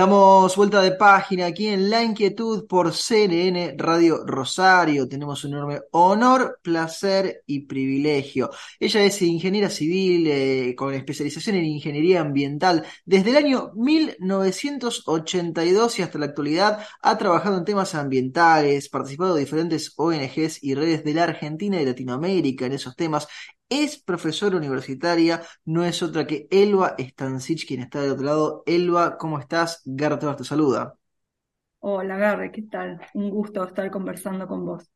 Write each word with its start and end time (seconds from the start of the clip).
Damos 0.00 0.56
vuelta 0.56 0.80
de 0.80 0.92
página 0.92 1.44
aquí 1.44 1.66
en 1.66 1.90
La 1.90 2.02
Inquietud 2.02 2.66
por 2.66 2.94
CNN 2.94 3.74
Radio 3.76 4.24
Rosario. 4.24 5.06
Tenemos 5.06 5.44
un 5.44 5.52
enorme 5.52 5.82
honor, 5.90 6.58
placer 6.62 7.42
y 7.44 7.66
privilegio. 7.66 8.48
Ella 8.78 9.04
es 9.04 9.20
ingeniera 9.20 9.68
civil 9.68 10.26
eh, 10.26 10.74
con 10.74 10.94
especialización 10.94 11.56
en 11.56 11.66
ingeniería 11.66 12.22
ambiental. 12.22 12.86
Desde 13.04 13.28
el 13.28 13.36
año 13.36 13.72
1982 13.74 15.98
y 15.98 16.02
hasta 16.02 16.18
la 16.18 16.24
actualidad 16.24 16.82
ha 17.02 17.18
trabajado 17.18 17.58
en 17.58 17.66
temas 17.66 17.94
ambientales, 17.94 18.88
participado 18.88 19.34
de 19.34 19.40
diferentes 19.40 19.92
ONGs 19.96 20.64
y 20.64 20.76
redes 20.76 21.04
de 21.04 21.12
la 21.12 21.24
Argentina 21.24 21.78
y 21.78 21.84
Latinoamérica 21.84 22.64
en 22.64 22.72
esos 22.72 22.96
temas 22.96 23.28
es 23.70 23.98
profesora 24.02 24.56
universitaria, 24.58 25.42
no 25.64 25.84
es 25.84 26.02
otra 26.02 26.26
que 26.26 26.46
Elba 26.50 26.94
Stancic, 26.98 27.66
quien 27.66 27.80
está 27.80 28.02
del 28.02 28.12
otro 28.12 28.24
lado. 28.26 28.62
Elba, 28.66 29.16
¿cómo 29.16 29.38
estás? 29.38 29.80
Garra 29.86 30.18
te 30.36 30.44
saluda. 30.44 30.96
Hola, 31.80 32.16
Garre, 32.16 32.50
¿qué 32.52 32.62
tal? 32.62 33.00
Un 33.14 33.28
gusto 33.30 33.62
estar 33.64 33.90
conversando 33.90 34.46
con 34.48 34.64
vos. 34.64 34.90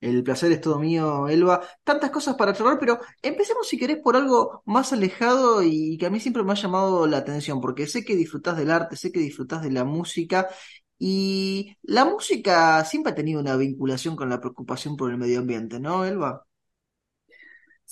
El 0.00 0.22
placer 0.24 0.50
es 0.52 0.60
todo 0.62 0.78
mío, 0.78 1.28
Elba. 1.28 1.60
Tantas 1.84 2.10
cosas 2.10 2.34
para 2.36 2.54
charlar, 2.54 2.78
pero 2.78 2.98
empecemos 3.20 3.68
si 3.68 3.78
querés 3.78 3.98
por 3.98 4.16
algo 4.16 4.62
más 4.64 4.92
alejado 4.94 5.62
y 5.62 5.98
que 5.98 6.06
a 6.06 6.10
mí 6.10 6.20
siempre 6.20 6.42
me 6.42 6.52
ha 6.52 6.54
llamado 6.54 7.06
la 7.06 7.18
atención, 7.18 7.60
porque 7.60 7.86
sé 7.86 8.02
que 8.04 8.16
disfrutás 8.16 8.56
del 8.56 8.70
arte, 8.70 8.96
sé 8.96 9.12
que 9.12 9.20
disfrutás 9.20 9.62
de 9.62 9.70
la 9.70 9.84
música 9.84 10.48
y 10.98 11.76
la 11.82 12.04
música 12.06 12.82
siempre 12.86 13.12
ha 13.12 13.14
tenido 13.14 13.40
una 13.40 13.56
vinculación 13.56 14.16
con 14.16 14.30
la 14.30 14.40
preocupación 14.40 14.96
por 14.96 15.10
el 15.10 15.18
medio 15.18 15.40
ambiente, 15.40 15.78
¿no, 15.80 16.04
Elba? 16.06 16.46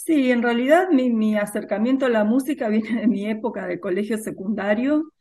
Sí, 0.05 0.31
en 0.31 0.43
realidad 0.43 0.89
mi, 0.91 1.37
acercamiento 1.37 2.07
a 2.07 2.09
la 2.09 2.25
música 2.25 2.69
viene 2.69 3.01
de 3.01 3.07
mi 3.09 3.27
época 3.29 3.67
de 3.67 3.81
colegio 3.81 4.17
secundario. 4.19 5.13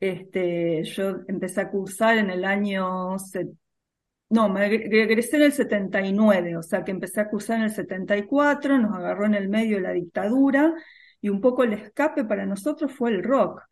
Este, 0.00 0.82
yo 0.84 1.20
empecé 1.28 1.60
a 1.62 1.70
cursar 1.70 2.18
en 2.18 2.30
el 2.30 2.44
año, 2.44 3.16
no, 4.30 4.48
me 4.48 4.68
regresé 4.68 5.36
en 5.36 5.42
el 5.42 5.52
79, 5.52 6.56
o 6.56 6.62
sea 6.62 6.84
que 6.84 6.90
empecé 6.90 7.20
a 7.20 7.28
cursar 7.30 7.58
en 7.58 7.64
el 7.64 7.70
74, 7.70 8.78
nos 8.78 8.94
agarró 8.96 9.26
en 9.26 9.34
el 9.34 9.48
medio 9.48 9.80
la 9.80 9.92
dictadura 9.92 10.74
y 11.20 11.28
un 11.28 11.40
poco 11.40 11.62
el 11.64 11.72
escape 11.74 12.24
para 12.24 12.44
nosotros 12.44 12.92
fue 12.92 13.10
el 13.10 13.22
rock. 13.22 13.62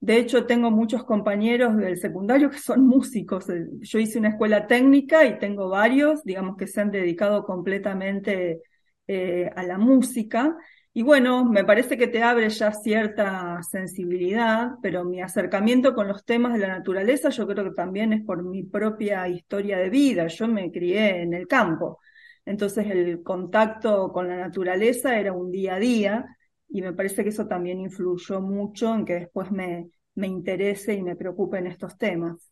De 0.00 0.16
hecho, 0.18 0.46
tengo 0.46 0.70
muchos 0.70 1.04
compañeros 1.04 1.76
del 1.76 1.98
secundario 1.98 2.50
que 2.50 2.58
son 2.58 2.86
músicos. 2.86 3.46
Yo 3.80 3.98
hice 3.98 4.18
una 4.18 4.30
escuela 4.30 4.66
técnica 4.66 5.24
y 5.26 5.38
tengo 5.38 5.68
varios, 5.68 6.22
digamos, 6.24 6.56
que 6.56 6.66
se 6.66 6.80
han 6.80 6.90
dedicado 6.90 7.44
completamente 7.44 8.62
eh, 9.06 9.50
a 9.54 9.62
la 9.62 9.78
música. 9.78 10.56
Y 10.92 11.02
bueno, 11.02 11.44
me 11.44 11.64
parece 11.64 11.98
que 11.98 12.06
te 12.08 12.22
abre 12.22 12.48
ya 12.48 12.72
cierta 12.72 13.62
sensibilidad, 13.62 14.70
pero 14.82 15.04
mi 15.04 15.20
acercamiento 15.20 15.94
con 15.94 16.08
los 16.08 16.24
temas 16.24 16.54
de 16.54 16.60
la 16.60 16.68
naturaleza 16.68 17.28
yo 17.28 17.46
creo 17.46 17.64
que 17.64 17.70
también 17.76 18.12
es 18.14 18.22
por 18.24 18.42
mi 18.42 18.62
propia 18.62 19.28
historia 19.28 19.78
de 19.78 19.90
vida. 19.90 20.26
Yo 20.28 20.48
me 20.48 20.70
crié 20.72 21.22
en 21.22 21.34
el 21.34 21.46
campo, 21.46 22.00
entonces 22.46 22.86
el 22.86 23.22
contacto 23.22 24.10
con 24.12 24.28
la 24.28 24.36
naturaleza 24.36 25.18
era 25.18 25.32
un 25.32 25.50
día 25.50 25.74
a 25.74 25.78
día 25.78 26.36
y 26.68 26.80
me 26.82 26.92
parece 26.94 27.22
que 27.22 27.30
eso 27.30 27.46
también 27.46 27.80
influyó 27.80 28.40
mucho 28.40 28.94
en 28.94 29.04
que 29.04 29.14
después 29.14 29.50
me, 29.50 29.90
me 30.14 30.26
interese 30.26 30.94
y 30.94 31.02
me 31.02 31.16
preocupe 31.16 31.58
en 31.58 31.66
estos 31.66 31.96
temas. 31.98 32.50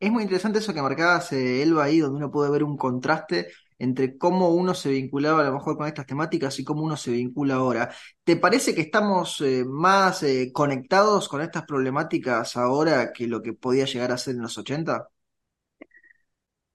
Es 0.00 0.10
muy 0.10 0.22
interesante 0.22 0.60
eso 0.60 0.72
que 0.72 0.80
marcabas, 0.82 1.32
eh, 1.32 1.62
Elba, 1.62 1.84
ahí, 1.84 1.98
donde 2.00 2.16
uno 2.16 2.30
puede 2.30 2.50
ver 2.50 2.64
un 2.64 2.76
contraste 2.78 3.48
entre 3.80 4.18
cómo 4.18 4.50
uno 4.50 4.74
se 4.74 4.90
vinculaba 4.90 5.40
a 5.40 5.44
lo 5.44 5.54
mejor 5.54 5.76
con 5.76 5.86
estas 5.86 6.06
temáticas 6.06 6.58
y 6.60 6.64
cómo 6.64 6.82
uno 6.84 6.96
se 6.96 7.12
vincula 7.12 7.54
ahora. 7.54 7.90
¿Te 8.22 8.36
parece 8.36 8.74
que 8.74 8.82
estamos 8.82 9.40
eh, 9.40 9.64
más 9.66 10.22
eh, 10.22 10.50
conectados 10.52 11.28
con 11.28 11.40
estas 11.40 11.64
problemáticas 11.64 12.56
ahora 12.56 13.12
que 13.12 13.26
lo 13.26 13.40
que 13.42 13.54
podía 13.54 13.86
llegar 13.86 14.12
a 14.12 14.18
ser 14.18 14.36
en 14.36 14.42
los 14.42 14.56
80? 14.58 15.08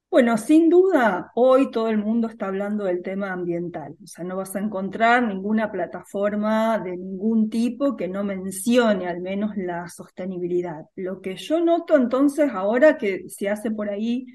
Bueno, 0.09 0.37
sin 0.37 0.69
duda, 0.69 1.31
hoy 1.35 1.69
todo 1.69 1.89
el 1.89 1.97
mundo 1.97 2.27
está 2.29 2.47
hablando 2.47 2.85
del 2.85 3.03
tema 3.03 3.33
ambiental. 3.33 3.97
O 4.01 4.07
sea, 4.07 4.23
no 4.23 4.37
vas 4.37 4.55
a 4.55 4.59
encontrar 4.59 5.21
ninguna 5.23 5.71
plataforma 5.71 6.79
de 6.79 6.95
ningún 6.95 7.49
tipo 7.49 7.97
que 7.97 8.07
no 8.07 8.23
mencione 8.23 9.07
al 9.07 9.19
menos 9.19 9.57
la 9.57 9.89
sostenibilidad. 9.89 10.85
Lo 10.95 11.21
que 11.21 11.35
yo 11.35 11.59
noto 11.59 11.97
entonces 11.97 12.49
ahora 12.51 12.97
que 12.97 13.27
se 13.27 13.49
hace 13.49 13.71
por 13.71 13.89
ahí 13.89 14.25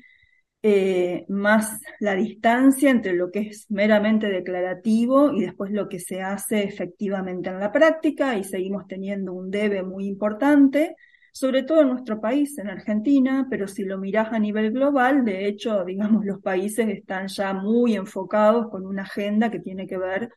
eh, 0.62 1.25
más 1.28 1.81
la 2.00 2.15
distancia 2.15 2.91
entre 2.91 3.15
lo 3.15 3.31
que 3.31 3.41
es 3.41 3.71
meramente 3.71 4.28
declarativo 4.28 5.32
y 5.32 5.41
después 5.43 5.72
lo 5.72 5.88
que 5.88 5.98
se 5.98 6.21
hace 6.21 6.65
efectivamente 6.65 7.48
en 7.48 7.59
la 7.59 7.72
práctica 7.72 8.37
y 8.37 8.44
seguimos 8.44 8.87
teniendo 8.87 9.32
un 9.32 9.50
debe 9.50 9.82
muy 9.82 10.06
importante, 10.06 10.97
sobre 11.32 11.62
todo 11.62 11.81
en 11.81 11.88
nuestro 11.88 12.20
país, 12.20 12.59
en 12.59 12.69
Argentina, 12.69 13.47
pero 13.49 13.66
si 13.69 13.84
lo 13.84 13.97
mirás 13.97 14.32
a 14.32 14.38
nivel 14.38 14.72
global, 14.72 15.25
de 15.25 15.47
hecho, 15.47 15.82
digamos, 15.87 16.26
los 16.26 16.43
países 16.43 16.88
están 16.88 17.28
ya 17.28 17.54
muy 17.54 17.94
enfocados 17.94 18.69
con 18.70 18.84
una 18.84 19.03
agenda 19.03 19.50
que 19.50 19.60
tiene 19.60 19.87
que 19.87 19.97
ver 19.97 20.28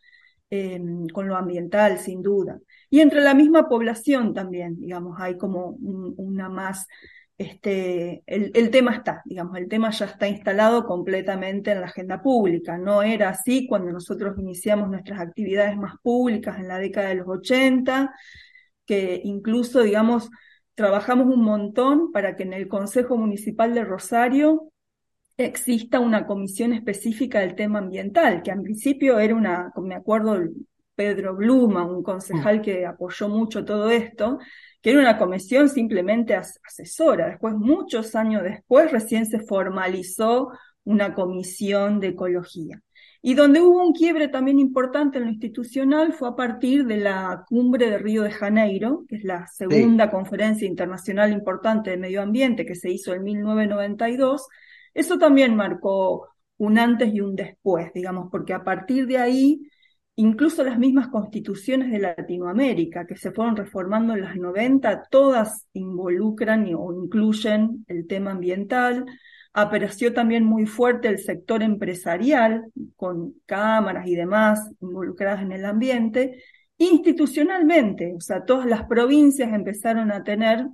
em, 0.49 1.07
con 1.07 1.27
lo 1.27 1.35
ambiental, 1.35 1.97
sin 1.99 2.21
duda. 2.21 2.59
Y 2.89 3.01
entre 3.01 3.21
la 3.21 3.33
misma 3.33 3.67
población 3.67 4.33
también, 4.33 4.79
digamos, 4.79 5.19
hay 5.19 5.37
como 5.37 5.71
una 5.81 6.47
más 6.47 6.87
este, 7.37 8.23
el, 8.27 8.69
tema 8.69 8.95
está, 8.95 9.21
digamos, 9.25 9.57
el 9.57 9.67
tema 9.67 9.89
ya 9.89 10.05
está 10.05 10.27
instalado 10.27 10.85
completamente 10.85 11.71
en 11.71 11.81
la 11.81 11.87
agenda 11.87 12.21
pública. 12.21 12.77
No 12.77 13.01
era 13.01 13.29
así 13.29 13.67
cuando 13.67 13.91
nosotros 13.91 14.37
iniciamos 14.37 14.89
nuestras 14.89 15.19
actividades 15.19 15.75
más 15.77 15.95
públicas 16.01 16.59
en 16.59 16.67
la 16.67 16.77
década 16.79 17.09
de 17.09 17.15
los 17.15 17.27
80, 17.27 18.13
que 18.85 19.21
incluso, 19.23 19.81
digamos, 19.81 20.29
trabajamos 20.75 21.27
un 21.27 21.43
montón 21.43 22.11
para 22.11 22.35
que 22.35 22.43
en 22.43 22.53
el 22.53 22.67
Consejo 22.67 23.17
Municipal 23.17 23.73
de 23.73 23.83
Rosario 23.83 24.71
exista 25.37 25.99
una 25.99 26.25
comisión 26.27 26.73
específica 26.73 27.39
del 27.39 27.55
tema 27.55 27.79
ambiental, 27.79 28.43
que 28.43 28.51
en 28.51 28.63
principio 28.63 29.19
era 29.19 29.35
una, 29.35 29.71
me 29.77 29.95
acuerdo, 29.95 30.43
Pedro 30.95 31.35
Bluma, 31.35 31.85
un 31.85 32.03
concejal 32.03 32.61
que 32.61 32.85
apoyó 32.85 33.29
mucho 33.29 33.65
todo 33.65 33.89
esto, 33.89 34.39
que 34.81 34.91
era 34.91 34.99
una 34.99 35.17
comisión 35.17 35.69
simplemente 35.69 36.35
asesora. 36.35 37.29
Después, 37.29 37.55
muchos 37.55 38.15
años 38.15 38.43
después, 38.43 38.91
recién 38.91 39.25
se 39.25 39.39
formalizó 39.39 40.49
una 40.83 41.13
comisión 41.13 41.99
de 41.99 42.09
ecología. 42.09 42.81
Y 43.25 43.35
donde 43.35 43.61
hubo 43.61 43.81
un 43.81 43.93
quiebre 43.93 44.27
también 44.27 44.59
importante 44.59 45.17
en 45.17 45.23
lo 45.23 45.29
institucional 45.31 46.11
fue 46.11 46.27
a 46.27 46.35
partir 46.35 46.85
de 46.85 46.97
la 46.97 47.45
cumbre 47.47 47.89
de 47.89 47.97
Río 47.97 48.23
de 48.23 48.31
Janeiro, 48.31 49.05
que 49.07 49.15
es 49.15 49.23
la 49.23 49.47
segunda 49.47 50.11
conferencia 50.11 50.67
internacional 50.67 51.31
importante 51.31 51.91
de 51.91 51.97
medio 51.97 52.21
ambiente 52.21 52.65
que 52.65 52.75
se 52.75 52.91
hizo 52.91 53.13
en 53.13 53.23
1992. 53.23 54.45
Eso 54.93 55.17
también 55.17 55.55
marcó 55.55 56.27
un 56.57 56.77
antes 56.77 57.13
y 57.13 57.21
un 57.21 57.35
después, 57.35 57.93
digamos, 57.93 58.27
porque 58.29 58.53
a 58.53 58.65
partir 58.65 59.07
de 59.07 59.17
ahí 59.17 59.69
incluso 60.15 60.63
las 60.63 60.77
mismas 60.77 61.07
constituciones 61.07 61.91
de 61.91 61.99
Latinoamérica 61.99 63.05
que 63.05 63.15
se 63.15 63.31
fueron 63.31 63.55
reformando 63.55 64.13
en 64.13 64.21
las 64.21 64.35
90, 64.35 65.07
todas 65.09 65.67
involucran 65.73 66.69
o 66.75 66.93
incluyen 66.93 67.85
el 67.87 68.07
tema 68.07 68.31
ambiental. 68.31 69.05
Apareció 69.53 70.13
también 70.13 70.43
muy 70.43 70.65
fuerte 70.65 71.07
el 71.07 71.19
sector 71.19 71.63
empresarial, 71.63 72.65
con 72.95 73.35
cámaras 73.45 74.07
y 74.07 74.15
demás 74.15 74.71
involucradas 74.81 75.41
en 75.41 75.51
el 75.51 75.65
ambiente. 75.65 76.43
Institucionalmente, 76.77 78.13
o 78.15 78.19
sea, 78.21 78.45
todas 78.45 78.65
las 78.65 78.83
provincias 78.85 79.53
empezaron 79.53 80.11
a 80.11 80.23
tener 80.23 80.67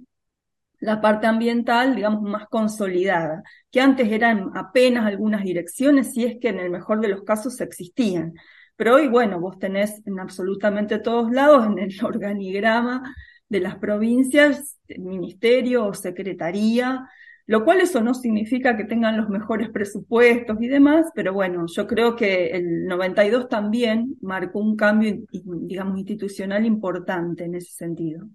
la 0.80 1.01
parte 1.01 1.27
ambiental, 1.27 1.95
digamos, 1.95 2.21
más 2.21 2.47
consolidada, 2.47 3.44
que 3.69 3.81
antes 3.81 4.09
eran 4.12 4.51
apenas 4.56 5.06
algunas 5.06 5.44
direcciones, 5.44 6.13
si 6.13 6.24
es 6.24 6.38
que 6.39 6.50
en 6.50 6.59
el 6.59 6.69
mejor 6.69 7.01
de 7.01 7.09
los 7.09 7.24
casos 7.24 7.59
existían. 7.59 8.33
Pero 8.79 8.95
hoy, 8.95 9.09
bueno, 9.09 9.41
vos 9.41 9.59
tenés 9.59 10.01
en 10.07 10.21
absolutamente 10.21 10.99
todos 10.99 11.29
lados, 11.33 11.65
en 11.65 11.79
el 11.79 11.93
organigrama 12.01 13.13
de 13.49 13.59
las 13.59 13.75
provincias, 13.75 14.79
ministerio 14.97 15.85
o 15.85 15.93
secretaría, 15.93 17.05
lo 17.45 17.65
cual 17.65 17.81
eso 17.81 17.99
no 17.99 18.13
significa 18.13 18.77
que 18.77 18.85
tengan 18.85 19.17
los 19.17 19.27
mejores 19.27 19.69
presupuestos 19.69 20.61
y 20.61 20.69
demás, 20.69 21.07
pero 21.13 21.33
bueno, 21.33 21.65
yo 21.67 21.87
creo 21.87 22.15
que 22.15 22.51
el 22.51 22.85
92 22.85 23.49
también 23.49 24.15
marcó 24.21 24.59
un 24.59 24.77
cambio, 24.77 25.17
digamos, 25.29 25.97
institucional 25.97 26.65
importante 26.65 27.43
en 27.43 27.55
ese 27.55 27.73
sentido. 27.73 28.29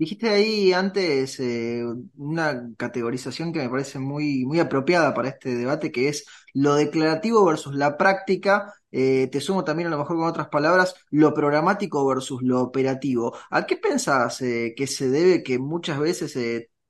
Dijiste 0.00 0.30
ahí 0.30 0.72
antes 0.72 1.38
eh, 1.40 1.84
una 2.16 2.70
categorización 2.78 3.52
que 3.52 3.58
me 3.58 3.68
parece 3.68 3.98
muy, 3.98 4.46
muy 4.46 4.58
apropiada 4.58 5.12
para 5.12 5.28
este 5.28 5.54
debate, 5.54 5.92
que 5.92 6.08
es 6.08 6.24
lo 6.54 6.74
declarativo 6.74 7.44
versus 7.44 7.74
la 7.74 7.98
práctica. 7.98 8.72
Eh, 8.90 9.28
te 9.30 9.42
sumo 9.42 9.62
también 9.62 9.88
a 9.88 9.90
lo 9.90 9.98
mejor 9.98 10.16
con 10.16 10.26
otras 10.26 10.48
palabras, 10.48 10.94
lo 11.10 11.34
programático 11.34 12.06
versus 12.06 12.40
lo 12.42 12.62
operativo. 12.62 13.36
¿A 13.50 13.66
qué 13.66 13.76
pensás 13.76 14.40
eh, 14.40 14.72
que 14.74 14.86
se 14.86 15.10
debe 15.10 15.42
que 15.42 15.58
muchas 15.58 15.98
veces 16.00 16.34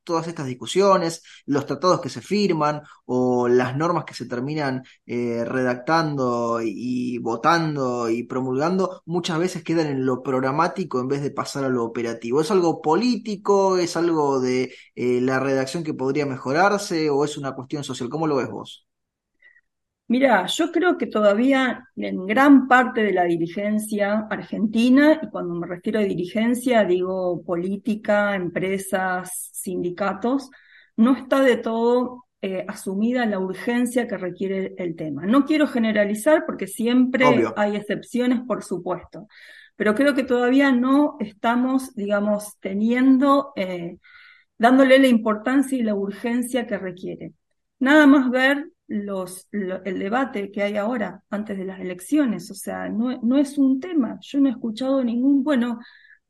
todas 0.04 0.26
estas 0.28 0.46
discusiones, 0.46 1.22
los 1.46 1.66
tratados 1.66 2.00
que 2.00 2.08
se 2.08 2.20
firman 2.20 2.82
o 3.06 3.48
las 3.48 3.76
normas 3.76 4.04
que 4.04 4.14
se 4.14 4.26
terminan 4.26 4.82
eh, 5.06 5.44
redactando 5.44 6.60
y, 6.62 7.18
votando 7.18 8.08
y 8.08 8.24
promulgando, 8.24 9.02
muchas 9.06 9.38
veces 9.38 9.64
quedan 9.64 9.86
en 9.88 10.06
lo 10.06 10.22
programático 10.22 11.00
en 11.00 11.08
vez 11.08 11.22
de 11.22 11.30
pasar 11.30 11.64
a 11.64 11.68
lo 11.68 11.84
operativo. 11.84 12.40
¿Es 12.40 12.50
algo 12.50 12.80
político? 12.82 13.76
¿Es 13.78 13.96
algo 13.96 14.40
de 14.40 14.74
eh, 14.94 15.20
la 15.20 15.40
redacción 15.40 15.84
que 15.84 15.94
podría 15.94 16.26
mejorarse 16.26 17.10
o 17.10 17.24
es 17.24 17.36
una 17.38 17.54
cuestión 17.54 17.84
social? 17.84 18.08
¿Cómo 18.10 18.26
lo 18.26 18.36
ves 18.36 18.50
vos? 18.50 18.89
Mira, 20.10 20.44
yo 20.46 20.72
creo 20.72 20.98
que 20.98 21.06
todavía 21.06 21.88
en 21.94 22.26
gran 22.26 22.66
parte 22.66 23.04
de 23.04 23.12
la 23.12 23.26
dirigencia 23.26 24.26
argentina, 24.28 25.20
y 25.22 25.28
cuando 25.30 25.54
me 25.54 25.68
refiero 25.68 26.00
a 26.00 26.02
dirigencia 26.02 26.84
digo 26.84 27.44
política, 27.44 28.34
empresas, 28.34 29.50
sindicatos, 29.52 30.50
no 30.96 31.14
está 31.16 31.42
de 31.42 31.58
todo 31.58 32.24
eh, 32.42 32.64
asumida 32.66 33.24
la 33.24 33.38
urgencia 33.38 34.08
que 34.08 34.16
requiere 34.16 34.74
el 34.78 34.96
tema. 34.96 35.26
No 35.26 35.44
quiero 35.44 35.68
generalizar 35.68 36.44
porque 36.44 36.66
siempre 36.66 37.24
hay 37.54 37.76
excepciones, 37.76 38.40
por 38.40 38.64
supuesto, 38.64 39.28
pero 39.76 39.94
creo 39.94 40.16
que 40.16 40.24
todavía 40.24 40.72
no 40.72 41.18
estamos, 41.20 41.94
digamos, 41.94 42.58
teniendo, 42.58 43.52
eh, 43.54 43.98
dándole 44.58 44.98
la 44.98 45.06
importancia 45.06 45.78
y 45.78 45.84
la 45.84 45.94
urgencia 45.94 46.66
que 46.66 46.78
requiere. 46.78 47.32
Nada 47.78 48.08
más 48.08 48.28
ver 48.28 48.70
los, 48.90 49.48
el 49.52 49.98
debate 50.00 50.50
que 50.50 50.62
hay 50.64 50.76
ahora 50.76 51.22
antes 51.30 51.56
de 51.56 51.64
las 51.64 51.80
elecciones. 51.80 52.50
O 52.50 52.54
sea, 52.54 52.88
no, 52.88 53.20
no, 53.22 53.38
es 53.38 53.56
un 53.56 53.80
tema. 53.80 54.18
Yo 54.20 54.40
no 54.40 54.48
he 54.48 54.52
escuchado 54.52 55.04
ningún, 55.04 55.44
bueno, 55.44 55.78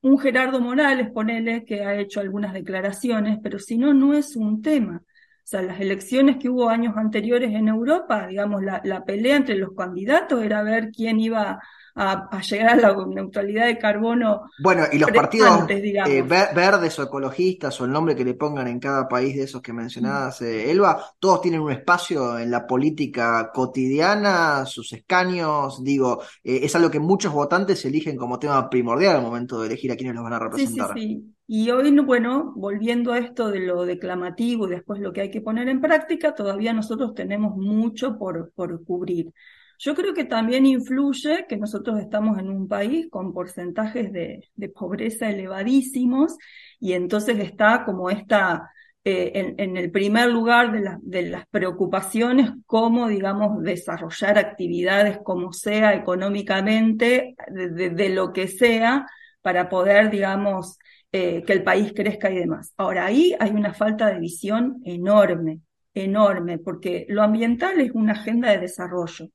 un 0.02 0.18
Gerardo 0.18 0.60
Morales, 0.60 1.10
ponele, 1.10 1.64
que 1.64 1.84
ha 1.84 1.98
hecho 1.98 2.20
algunas 2.20 2.52
declaraciones, 2.52 3.38
pero 3.42 3.58
si 3.58 3.78
no, 3.78 3.94
no 3.94 4.12
es 4.14 4.36
un 4.36 4.60
tema. 4.62 5.02
O 5.02 5.46
sea, 5.50 5.62
las 5.62 5.80
elecciones 5.80 6.36
que 6.36 6.50
hubo 6.50 6.68
años 6.68 6.96
anteriores 6.98 7.52
en 7.54 7.68
Europa, 7.68 8.26
digamos, 8.26 8.62
la, 8.62 8.82
la 8.84 9.04
pelea 9.04 9.36
entre 9.36 9.56
los 9.56 9.74
candidatos 9.74 10.42
era 10.44 10.62
ver 10.62 10.90
quién 10.90 11.18
iba 11.18 11.60
a, 11.94 12.40
llegar 12.40 12.70
a 12.70 12.76
la 12.76 13.06
neutralidad 13.06 13.66
de 13.66 13.78
carbono. 13.78 14.42
Bueno, 14.62 14.84
y 14.90 14.98
los 14.98 15.10
partidos 15.10 15.68
eh, 15.68 16.22
verdes 16.22 16.98
o 16.98 17.02
ecologistas 17.02 17.80
o 17.80 17.84
el 17.84 17.92
nombre 17.92 18.14
que 18.14 18.24
le 18.24 18.34
pongan 18.34 18.68
en 18.68 18.80
cada 18.80 19.08
país 19.08 19.36
de 19.36 19.44
esos 19.44 19.62
que 19.62 19.72
mencionabas, 19.72 20.42
eh, 20.42 20.70
Elba, 20.70 21.02
todos 21.18 21.40
tienen 21.40 21.60
un 21.60 21.72
espacio 21.72 22.38
en 22.38 22.50
la 22.50 22.66
política 22.66 23.50
cotidiana, 23.52 24.64
sus 24.66 24.92
escaños, 24.92 25.82
digo, 25.82 26.22
eh, 26.44 26.60
es 26.62 26.74
algo 26.76 26.90
que 26.90 27.00
muchos 27.00 27.32
votantes 27.32 27.84
eligen 27.84 28.16
como 28.16 28.38
tema 28.38 28.68
primordial 28.68 29.16
al 29.16 29.22
momento 29.22 29.60
de 29.60 29.68
elegir 29.68 29.92
a 29.92 29.96
quienes 29.96 30.14
los 30.14 30.24
van 30.24 30.34
a 30.34 30.38
representar. 30.38 30.92
Sí, 30.94 31.00
sí, 31.00 31.08
sí. 31.08 31.34
Y 31.52 31.68
hoy, 31.72 31.90
bueno, 31.98 32.52
volviendo 32.54 33.12
a 33.12 33.18
esto 33.18 33.50
de 33.50 33.58
lo 33.58 33.84
declamativo 33.84 34.68
y 34.68 34.70
después 34.70 35.00
lo 35.00 35.12
que 35.12 35.22
hay 35.22 35.30
que 35.32 35.40
poner 35.40 35.68
en 35.68 35.80
práctica, 35.80 36.32
todavía 36.32 36.72
nosotros 36.72 37.12
tenemos 37.12 37.56
mucho 37.56 38.16
por, 38.16 38.52
por 38.54 38.84
cubrir. 38.84 39.32
Yo 39.82 39.94
creo 39.94 40.12
que 40.12 40.24
también 40.24 40.66
influye 40.66 41.46
que 41.48 41.56
nosotros 41.56 41.98
estamos 42.00 42.38
en 42.38 42.50
un 42.50 42.68
país 42.68 43.06
con 43.10 43.32
porcentajes 43.32 44.12
de, 44.12 44.42
pobreza 44.74 45.30
elevadísimos 45.30 46.36
y 46.78 46.92
entonces 46.92 47.38
está 47.38 47.82
como 47.86 48.10
esta, 48.10 48.70
eh, 49.04 49.54
en, 49.56 49.78
el 49.78 49.90
primer 49.90 50.28
lugar 50.28 50.70
de, 51.00 51.22
las 51.22 51.46
preocupaciones, 51.46 52.50
cómo, 52.66 53.08
digamos, 53.08 53.62
desarrollar 53.62 54.36
actividades 54.36 55.18
como 55.24 55.54
sea 55.54 55.94
económicamente, 55.94 57.34
de, 57.48 58.08
lo 58.10 58.34
que 58.34 58.48
sea, 58.48 59.06
para 59.40 59.70
poder, 59.70 60.10
digamos, 60.10 60.78
eh, 61.10 61.42
que 61.46 61.54
el 61.54 61.62
país 61.64 61.94
crezca 61.96 62.30
y 62.30 62.36
demás. 62.36 62.74
Ahora, 62.76 63.06
ahí 63.06 63.34
hay 63.40 63.52
una 63.52 63.72
falta 63.72 64.08
de 64.08 64.20
visión 64.20 64.82
enorme, 64.84 65.60
enorme, 65.94 66.58
porque 66.58 67.06
lo 67.08 67.22
ambiental 67.22 67.80
es 67.80 67.92
una 67.92 68.12
agenda 68.12 68.50
de 68.50 68.58
desarrollo. 68.58 69.30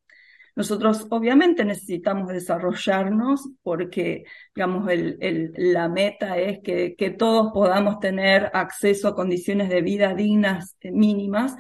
Nosotros 0.56 1.06
obviamente 1.10 1.66
necesitamos 1.66 2.30
desarrollarnos 2.30 3.50
porque, 3.62 4.24
digamos, 4.56 4.90
el, 4.90 5.52
la 5.58 5.90
meta 5.90 6.38
es 6.38 6.60
que, 6.60 6.96
que, 6.96 7.10
todos 7.10 7.52
podamos 7.54 8.00
tener 8.00 8.50
acceso 8.54 9.10
a 9.10 9.16
condiciones 9.16 9.68
de 9.70 9.82
vida 9.82 10.16
dignas 10.16 10.78
eh, 10.80 10.92
mínimas, 10.92 11.56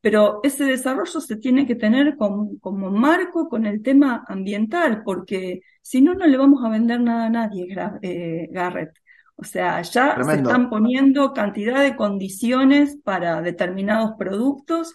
pero 0.00 0.38
ese 0.44 0.64
desarrollo 0.64 1.20
se 1.20 1.36
tiene 1.36 1.66
que 1.66 1.74
tener 1.74 2.16
como, 2.16 2.56
como 2.60 2.88
marco 2.90 3.48
con 3.48 3.66
el 3.66 3.82
tema 3.82 4.24
ambiental, 4.28 5.02
porque 5.04 5.62
si 5.82 6.00
no, 6.00 6.14
no 6.14 6.26
le 6.26 6.36
vamos 6.36 6.64
a 6.64 6.68
vender 6.68 7.00
nada 7.00 7.26
a 7.26 7.30
nadie, 7.30 7.66
eh, 8.02 8.48
Garrett. 8.52 8.96
O 9.34 9.44
sea, 9.44 9.82
ya 9.82 10.22
se 10.22 10.34
están 10.34 10.70
poniendo 10.70 11.34
cantidad 11.34 11.82
de 11.82 11.94
condiciones 11.94 12.96
para 13.04 13.42
determinados 13.42 14.12
productos 14.16 14.94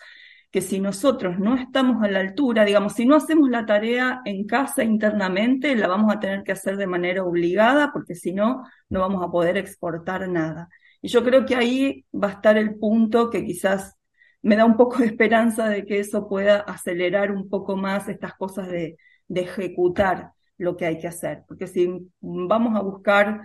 que 0.52 0.62
si 0.62 0.80
nosotros 0.80 1.40
no 1.40 1.56
estamos 1.56 2.04
a 2.04 2.10
la 2.10 2.20
altura, 2.20 2.66
digamos, 2.66 2.94
si 2.94 3.06
no 3.06 3.16
hacemos 3.16 3.50
la 3.50 3.66
tarea 3.66 4.22
en 4.26 4.46
casa 4.46 4.84
internamente, 4.84 5.76
la 5.76 5.88
vamos 5.88 6.14
a 6.14 6.20
tener 6.20 6.44
que 6.44 6.52
hacer 6.52 6.78
de 6.78 6.88
manera 6.88 7.24
obligada, 7.24 7.92
porque 7.94 8.16
si 8.16 8.34
no, 8.34 8.64
no 8.90 9.00
vamos 9.00 9.24
a 9.24 9.32
poder 9.32 9.58
exportar 9.58 10.28
nada. 10.28 10.70
Y 11.02 11.08
yo 11.08 11.24
creo 11.24 11.46
que 11.46 11.56
ahí 11.56 12.06
va 12.14 12.28
a 12.30 12.32
estar 12.32 12.58
el 12.58 12.76
punto 12.76 13.30
que 13.30 13.46
quizás 13.46 13.98
me 14.42 14.56
da 14.56 14.66
un 14.66 14.78
poco 14.78 14.98
de 15.00 15.06
esperanza 15.08 15.68
de 15.70 15.86
que 15.86 16.00
eso 16.00 16.28
pueda 16.28 16.60
acelerar 16.62 17.32
un 17.32 17.50
poco 17.50 17.76
más 17.76 18.08
estas 18.10 18.34
cosas 18.36 18.68
de, 18.70 18.98
ejecutar 19.34 20.34
lo 20.58 20.76
que 20.76 20.86
hay 20.86 21.00
que 21.00 21.08
hacer. 21.08 21.44
Porque 21.48 21.66
si 21.68 21.90
vamos 22.20 22.76
a 22.78 22.82
buscar 22.82 23.42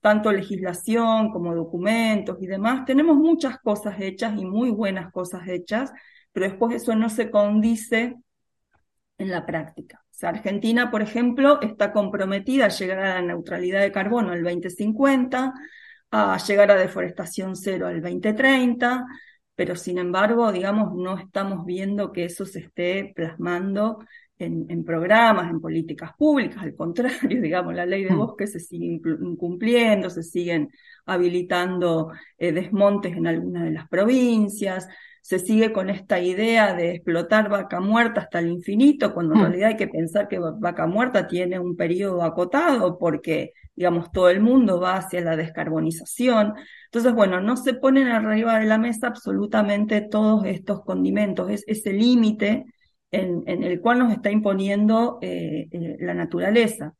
tanto 0.00 0.30
legislación 0.30 1.32
como 1.32 1.54
documentos 1.54 2.36
y 2.40 2.46
demás, 2.46 2.84
tenemos 2.84 3.16
muchas 3.16 3.58
cosas 3.58 3.96
hechas 4.00 4.38
y 4.38 4.44
muy 4.44 4.70
buenas 4.70 5.10
cosas 5.10 5.48
hechas, 5.48 5.92
pero 6.36 6.50
después 6.50 6.74
eso 6.74 6.94
no 6.94 7.08
se 7.08 7.30
condice 7.30 8.14
en 9.16 9.30
la 9.30 9.46
práctica. 9.46 10.02
O 10.04 10.08
sea, 10.10 10.28
Argentina, 10.28 10.90
por 10.90 11.00
ejemplo, 11.00 11.62
está 11.62 11.94
comprometida 11.94 12.66
a 12.66 12.68
llegar 12.68 12.98
a 12.98 13.14
la 13.14 13.22
neutralidad 13.22 13.80
de 13.80 13.90
carbono 13.90 14.32
al 14.32 14.42
2050, 14.42 15.54
a 16.10 16.36
llegar 16.46 16.70
a 16.70 16.76
deforestación 16.76 17.56
cero 17.56 17.86
al 17.86 18.02
2030, 18.02 19.06
pero 19.54 19.76
sin 19.76 19.96
embargo, 19.96 20.52
digamos, 20.52 20.94
no 20.94 21.16
estamos 21.16 21.64
viendo 21.64 22.12
que 22.12 22.26
eso 22.26 22.44
se 22.44 22.58
esté 22.58 23.14
plasmando 23.16 24.00
en, 24.38 24.84
programas, 24.84 25.50
en 25.50 25.58
políticas 25.62 26.10
públicas, 26.18 26.62
al 26.62 26.74
contrario, 26.74 27.40
digamos, 27.40 27.74
la 27.74 27.86
ley 27.86 28.04
de 28.04 28.12
mm. 28.12 28.18
bosques 28.18 28.52
se 28.52 28.60
sigue 28.60 29.00
incumpliendo, 29.22 30.10
se 30.10 30.22
siguen 30.22 30.68
habilitando 31.06 32.12
eh, 32.36 32.52
desmontes 32.52 33.16
en 33.16 33.26
algunas 33.26 33.64
de 33.64 33.70
las 33.70 33.88
provincias, 33.88 34.86
se 35.26 35.40
sigue 35.40 35.72
con 35.72 35.90
esta 35.90 36.20
idea 36.20 36.72
de 36.72 36.92
explotar 36.92 37.48
vaca 37.48 37.80
muerta 37.80 38.20
hasta 38.20 38.38
el 38.38 38.46
infinito, 38.46 39.12
cuando 39.12 39.34
en 39.34 39.40
mm. 39.40 39.42
realidad 39.42 39.68
hay 39.70 39.76
que 39.76 39.88
pensar 39.88 40.28
que 40.28 40.38
vaca 40.38 40.86
muerta 40.86 41.26
tiene 41.26 41.58
un 41.58 41.74
periodo 41.74 42.22
acotado 42.22 42.96
porque, 42.96 43.52
digamos, 43.74 44.12
todo 44.12 44.30
el 44.30 44.38
mundo 44.38 44.78
va 44.78 44.98
hacia 44.98 45.22
la 45.22 45.34
descarbonización. 45.34 46.54
Entonces, 46.84 47.12
bueno, 47.12 47.40
no 47.40 47.56
se 47.56 47.74
ponen 47.74 48.06
arriba 48.06 48.60
de 48.60 48.66
la 48.66 48.78
mesa 48.78 49.08
absolutamente 49.08 50.00
todos 50.00 50.44
estos 50.44 50.84
condimentos, 50.84 51.50
es 51.50 51.64
ese 51.66 51.92
límite 51.92 52.64
en, 53.10 53.42
el 53.48 53.80
cual 53.80 53.98
nos 53.98 54.12
está 54.12 54.30
imponiendo 54.30 55.18
eh, 55.22 55.66
eh, 55.72 55.96
la 55.98 56.14
naturaleza. 56.14 56.94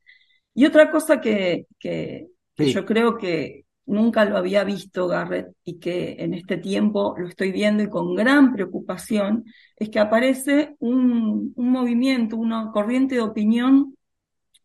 Y 0.53 0.65
otra 0.65 0.91
cosa 0.91 1.21
que, 1.21 1.67
que, 1.79 2.27
yo 2.57 2.85
creo 2.85 3.17
que, 3.17 3.66
nunca 3.87 4.25
lo 4.25 4.37
había 4.37 4.63
visto 4.63 5.07
Garrett 5.07 5.47
y 5.63 5.79
que 5.79 6.17
en 6.19 6.33
este 6.33 6.57
tiempo 6.57 7.15
lo 7.17 7.27
estoy 7.27 7.51
viendo 7.51 7.81
y 7.81 7.89
con 7.89 8.13
gran 8.13 8.53
preocupación, 8.53 9.45
es 9.75 9.89
que 9.89 9.99
aparece 9.99 10.75
un, 10.79 11.53
movimiento, 11.55 12.37
una 12.37 12.69
corriente 12.71 13.15
de 13.15 13.21
opinión 13.21 13.95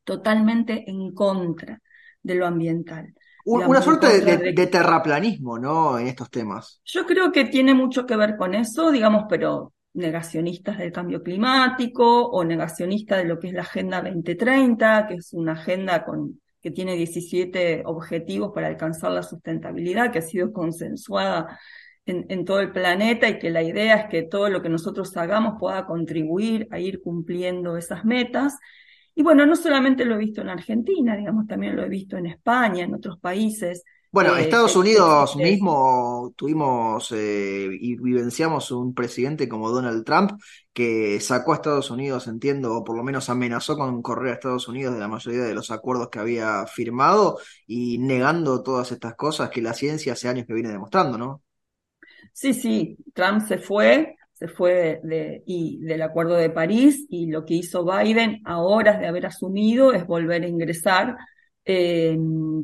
totalmente 0.05 0.85
en 0.91 1.13
contra 1.15 1.81
de 2.23 2.35
lo 2.35 2.47
ambiental. 2.47 3.15
Una 3.45 3.83
suerte 3.83 4.21
de, 4.21 4.67
terraplanismo, 4.69 5.59
¿no? 5.59 5.99
En 5.99 6.07
estos 6.07 6.31
temas. 6.31 6.81
Yo 6.85 7.05
creo 7.07 7.33
que 7.33 7.47
tiene 7.47 7.75
mucho 7.75 8.07
que 8.07 8.17
ver 8.17 8.37
con 8.37 8.55
eso, 8.55 8.93
digamos, 8.93 9.25
pero 9.29 9.73
negacionistas 9.95 10.79
del 10.79 10.93
cambio 10.93 11.23
climático 11.23 12.29
o 12.29 12.45
negacionistas 12.45 13.19
de 13.19 13.25
lo 13.25 13.39
que 13.39 13.49
es 13.49 13.55
la 13.55 13.63
Agenda 13.63 14.01
2030, 14.01 15.07
que 15.09 15.15
es 15.15 15.33
una 15.33 15.53
agenda 15.53 16.05
con 16.05 16.41
que 16.63 16.71
tiene 16.71 16.97
17 16.97 17.83
objetivos 17.87 18.53
para 18.55 18.69
alcanzar 18.69 19.13
la 19.13 19.23
sustentabilidad, 19.23 20.13
que 20.13 20.21
ha 20.21 20.23
sido 20.23 20.53
consensuada 20.53 21.59
en, 22.07 22.45
todo 22.45 22.61
el 22.61 22.73
planeta 22.73 23.29
y 23.29 23.39
que 23.39 23.51
la 23.51 23.63
idea 23.63 23.97
es 23.97 24.07
que 24.09 24.23
todo 24.23 24.49
lo 24.49 24.63
que 24.63 24.69
nosotros 24.69 25.17
hagamos 25.17 25.55
pueda 25.59 25.87
contribuir 25.87 26.69
a 26.71 26.81
ir 26.81 27.01
cumpliendo 27.03 27.77
esas 27.77 28.05
metas. 28.05 28.59
Y 29.15 29.23
bueno, 29.23 29.47
no 29.47 29.57
solamente 29.57 30.05
lo 30.05 30.15
he 30.15 30.19
visto 30.19 30.41
en 30.41 30.49
Argentina, 30.49 31.17
digamos, 31.17 31.47
también 31.47 31.77
lo 31.77 31.83
he 31.83 31.89
visto 31.89 32.17
en 32.17 32.27
España, 32.27 32.85
en 32.85 32.95
otros 32.95 33.19
países 33.19 33.85
Bueno, 34.13 34.37
eh, 34.37 34.43
Estados 34.43 34.77
Unidos 34.77 35.37
mismo 35.37 36.35
tuvimos 36.37 37.11
eh, 37.13 37.69
y 37.81 37.97
vivenciamos 37.97 38.71
un 38.71 38.93
presidente 38.95 39.49
como 39.49 39.71
Donald 39.71 40.05
Trump 40.05 40.33
que 40.75 41.19
sacó 41.21 41.53
a 41.53 41.55
Estados 41.57 41.91
Unidos, 41.91 42.27
entiendo, 42.27 42.75
o 42.77 42.85
por 42.85 42.95
lo 42.97 43.03
menos 43.05 43.31
amenazó 43.31 43.75
con 43.77 44.03
correr 44.03 44.33
a 44.33 44.35
Estados 44.35 44.69
Unidos 44.69 44.93
de 44.95 45.01
la 45.01 45.09
mayoría 45.09 45.45
de 45.45 45.55
los 45.55 45.71
acuerdos 45.71 46.11
que 46.11 46.19
había 46.19 46.67
firmado 46.67 47.39
y 47.67 47.97
negando 47.99 48.63
todas 48.63 48.93
estas 48.93 49.15
cosas 49.17 49.49
que 49.49 49.63
la 49.63 49.73
ciencia 49.73 50.13
hace 50.13 50.29
años 50.29 50.47
que 50.47 50.53
viene 50.55 50.69
demostrando, 50.71 51.17
¿no? 51.17 51.43
Sí, 52.33 52.55
sí, 52.55 52.97
Trump 53.15 53.43
se 53.47 53.59
fue, 53.59 54.17
se 54.33 54.49
fue 54.49 55.01
de, 55.03 55.09
de- 55.17 55.43
y 55.47 55.79
del 55.81 56.03
Acuerdo 56.03 56.35
de 56.35 56.51
París 56.51 57.07
y 57.09 57.27
lo 57.31 57.45
que 57.45 57.55
hizo 57.55 57.85
Biden 57.85 58.41
a 58.45 58.61
horas 58.61 58.99
de 59.01 59.07
haber 59.07 59.27
asumido 59.27 59.93
es 59.93 60.07
volver 60.07 60.43
a 60.43 60.49
ingresar. 60.49 61.17
Eh, 61.65 62.17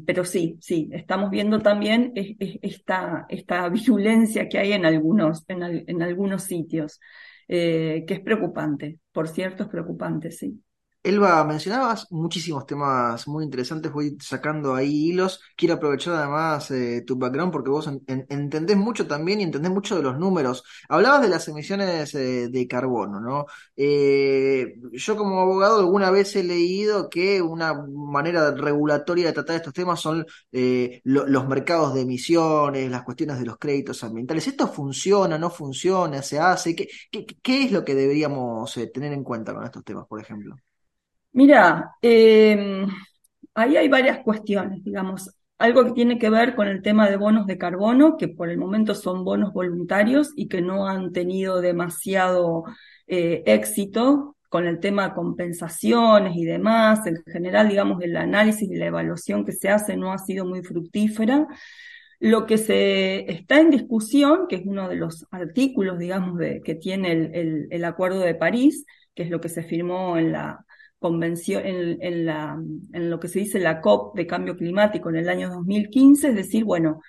pero 0.07 0.25
sí, 0.25 0.59
sí, 0.61 0.89
estamos 0.93 1.31
viendo 1.31 1.61
también 1.61 2.13
es- 2.17 2.37
es- 2.41 2.59
esta, 2.63 3.27
esta 3.29 3.69
virulencia 3.71 4.49
que 4.49 4.59
hay 4.59 4.73
en 4.73 4.87
algunos, 4.87 5.45
en, 5.49 5.63
al- 5.63 5.85
en 5.87 6.03
algunos 6.03 6.43
sitios, 6.45 7.01
eh, 7.49 8.05
que 8.07 8.15
es 8.15 8.21
preocupante, 8.21 8.99
por 9.13 9.29
cierto, 9.29 9.65
es 9.65 9.69
preocupante, 9.69 10.31
sí. 10.33 10.63
Elba, 11.09 11.43
mencionabas 11.45 12.07
muchísimos 12.13 12.67
temas 12.67 13.27
muy 13.29 13.43
interesantes, 13.45 13.91
voy 13.91 14.19
sacando 14.21 14.75
ahí 14.75 15.09
hilos. 15.09 15.41
Quiero 15.57 15.75
aprovechar 15.77 16.15
además 16.17 16.71
eh, 16.71 17.03
tu 17.07 17.17
background 17.17 17.51
porque 17.51 17.71
vos 17.71 17.87
en- 17.87 18.03
en- 18.07 18.27
entendés 18.29 18.77
mucho 18.77 19.07
también 19.07 19.41
y 19.41 19.45
entendés 19.45 19.71
mucho 19.73 19.97
de 19.97 20.03
los 20.03 20.19
números. 20.19 20.65
Hablabas 20.87 21.23
de 21.23 21.29
las 21.31 21.49
emisiones 21.49 22.15
eh, 22.15 22.49
de 22.51 22.69
carbono, 22.69 23.21
¿no? 23.21 23.47
Eh, 23.75 24.75
yo 24.93 25.17
como 25.17 25.41
abogado 25.41 25.79
alguna 25.81 26.11
vez 26.11 26.37
he 26.37 26.45
leído 26.45 27.09
que 27.09 27.41
una 27.41 27.73
manera 27.75 28.51
regulatoria 28.55 29.29
de 29.29 29.33
tratar 29.33 29.57
estos 29.57 29.73
temas 29.73 30.01
son 30.01 30.27
lo- 31.05 31.27
los 31.27 31.49
mercados 31.49 31.95
de 31.95 32.03
emisiones, 32.03 32.91
las 32.91 33.03
cuestiones 33.05 33.39
de 33.39 33.47
los 33.47 33.57
créditos 33.59 34.03
ambientales. 34.05 34.47
¿Esto 34.47 34.69
funciona, 34.69 35.39
no 35.39 35.49
funciona, 35.51 36.23
se 36.23 36.39
hace? 36.39 36.75
¿Qué, 36.77 36.89
es 37.65 37.73
lo 37.73 37.83
que 37.85 37.95
deberíamos 37.95 38.75
tener 38.93 39.13
en 39.15 39.25
cuenta 39.25 39.55
con 39.55 39.65
estos 39.65 39.85
temas, 39.85 40.07
por 40.07 40.21
ejemplo? 40.21 40.55
Mira, 41.33 41.93
eh, 42.03 42.87
ahí 43.55 43.77
hay 43.77 43.89
varias 43.89 44.21
cuestiones, 44.25 44.83
digamos, 44.83 45.31
algo 45.59 45.85
que 45.85 45.93
tiene 45.93 46.19
que 46.19 46.31
ver 46.31 46.55
con 46.55 46.69
el 46.69 46.83
tema 46.83 47.09
de 47.09 47.17
bonos 47.17 47.47
de 47.47 47.59
carbono, 47.59 48.17
que 48.17 48.29
por 48.29 48.51
el 48.51 48.59
momento 48.59 48.95
son 48.95 49.25
bonos 49.25 49.53
voluntarios 49.53 50.31
y 50.37 50.49
que 50.49 50.61
no 50.63 50.89
han 50.89 51.13
tenido 51.13 51.61
demasiado 51.61 52.65
eh, 53.07 53.43
éxito 53.47 54.37
con 54.49 54.67
el 54.67 54.81
tema 54.81 55.09
de 55.09 55.15
compensaciones 55.15 56.37
y 56.37 56.45
demás. 56.45 57.07
En 57.07 57.23
general, 57.27 57.69
digamos, 57.69 58.03
el 58.03 58.17
análisis 58.17 58.69
y 58.71 58.77
la 58.77 58.87
evaluación 58.87 59.45
que 59.45 59.53
se 59.53 59.69
hace 59.69 59.97
no 59.97 60.13
ha 60.13 60.19
sido 60.19 60.45
muy 60.47 60.63
fructífera. 60.63 61.47
Lo 62.21 62.47
que 62.47 62.59
se 62.59 63.31
está 63.31 63.61
en 63.61 63.71
discusión, 63.71 64.47
que 64.49 64.57
es 64.57 64.63
uno 64.65 64.89
de 64.89 64.97
los 64.97 65.27
artículos, 65.31 65.99
digamos, 65.99 66.39
que 66.65 66.75
tiene 66.75 67.13
el 67.71 67.85
Acuerdo 67.85 68.21
de 68.21 68.35
París, 68.35 68.85
que 69.15 69.23
es 69.25 69.31
lo 69.31 69.41
que 69.41 69.49
se 69.49 69.63
firmó 69.63 70.19
en 70.19 70.33
la 70.33 70.65
convención, 70.99 71.65
en, 71.65 71.99
en, 72.03 72.27
la, 72.27 72.59
en 72.93 73.11
lo 73.11 73.21
que 73.21 73.29
se 73.29 73.41
dice 73.41 73.59
la 73.61 73.81
COP 73.81 74.17
de 74.17 74.27
cambio 74.27 74.57
climático 74.57 75.11
en 75.11 75.17
el 75.17 75.29
año 75.29 75.51
2015, 75.51 76.29
es 76.29 76.35
decir, 76.35 76.65
bueno, 76.65 77.01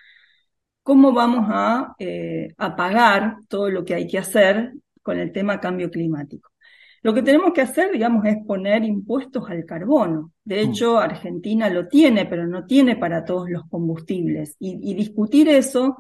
¿cómo 0.84 1.14
vamos 1.14 1.48
a, 1.50 1.96
eh, 2.00 2.54
a 2.58 2.76
pagar 2.76 3.38
todo 3.48 3.70
lo 3.70 3.86
que 3.86 3.96
hay 3.96 4.08
que 4.08 4.18
hacer 4.18 4.74
con 5.02 5.20
el 5.20 5.32
tema 5.32 5.60
cambio 5.60 5.90
climático? 5.90 6.52
Lo 7.02 7.14
que 7.14 7.24
tenemos 7.24 7.54
que 7.54 7.62
hacer, 7.62 7.92
digamos, 7.92 8.26
es 8.26 8.38
poner 8.46 8.84
impuestos 8.84 9.50
al 9.50 9.66
carbono. 9.66 10.34
De 10.44 10.62
hecho, 10.62 10.98
Argentina 11.00 11.70
lo 11.70 11.88
tiene, 11.88 12.26
pero 12.26 12.46
no 12.46 12.66
tiene 12.66 12.98
para 12.98 13.24
todos 13.24 13.50
los 13.50 13.64
combustibles. 13.70 14.56
Y, 14.60 14.92
y 14.92 14.96
discutir 14.96 15.48
eso 15.48 15.98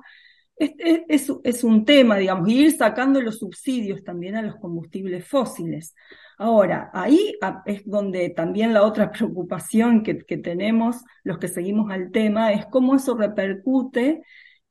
es, 0.59 1.31
es, 1.43 1.63
un 1.63 1.85
tema, 1.85 2.17
digamos, 2.17 2.49
y 2.49 2.65
ir 2.65 2.71
sacando 2.71 3.21
los 3.21 3.39
subsidios 3.39 4.03
también 4.03 4.35
a 4.35 4.41
los 4.41 4.57
combustibles 4.57 5.25
fósiles. 5.25 5.95
Ahora, 6.37 6.89
ahí 6.93 7.35
es 7.65 7.85
donde 7.85 8.29
también 8.29 8.73
la 8.73 8.83
otra 8.83 9.11
preocupación 9.11 10.03
que, 10.03 10.17
que 10.19 10.37
tenemos 10.37 10.97
los 11.23 11.39
que 11.39 11.47
seguimos 11.47 11.91
al 11.91 12.11
tema 12.11 12.51
es 12.51 12.65
cómo 12.65 12.95
eso 12.95 13.15
repercute 13.15 14.21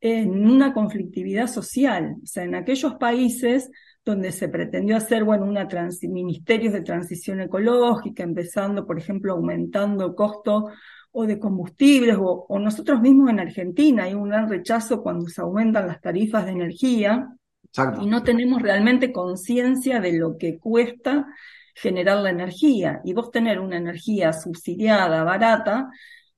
en 0.01 0.49
una 0.49 0.75
conflictividad 0.75 1.49
social. 1.49 2.17
O 2.23 2.27
sea, 2.27 2.45
en 2.45 2.55
aquellos 2.55 2.95
países 2.97 3.71
donde 4.05 4.33
se 4.33 4.49
pretendió 4.49 4.97
hacer, 4.97 5.25
bueno, 5.25 5.45
una 5.45 5.69
ministerios 6.03 6.73
de 6.73 6.81
transición 6.83 7.41
ecológica, 7.41 8.23
empezando, 8.23 8.87
por 8.87 8.99
ejemplo, 8.99 9.35
aumentando 9.35 10.07
el 10.07 10.15
costo 10.15 10.69
o 11.13 11.27
de 11.27 11.39
combustibles, 11.39 12.17
o, 12.17 12.47
o, 12.49 12.59
nosotros 12.59 13.01
mismos 13.01 13.31
en 13.31 13.41
Argentina 13.41 14.05
hay 14.05 14.15
un 14.15 14.29
gran 14.29 14.49
rechazo 14.49 15.03
cuando 15.03 15.29
se 15.29 15.41
aumentan 15.41 15.87
las 15.87 16.01
tarifas 16.01 16.45
de 16.45 16.53
energía 16.53 17.29
Exacto. 17.65 18.03
y 18.03 18.07
no 18.07 18.23
tenemos 18.23 18.63
realmente 18.63 19.13
conciencia 19.13 20.01
de 20.01 20.13
lo 20.13 20.37
que 20.37 20.59
cuesta 20.59 21.27
generar 21.75 22.19
la 22.19 22.31
energía. 22.31 23.01
Y 23.05 23.13
vos 23.15 23.31
tener 23.31 23.61
una 23.61 23.77
energía 23.77 24.33
subsidiada, 24.33 25.25
barata, 25.25 25.89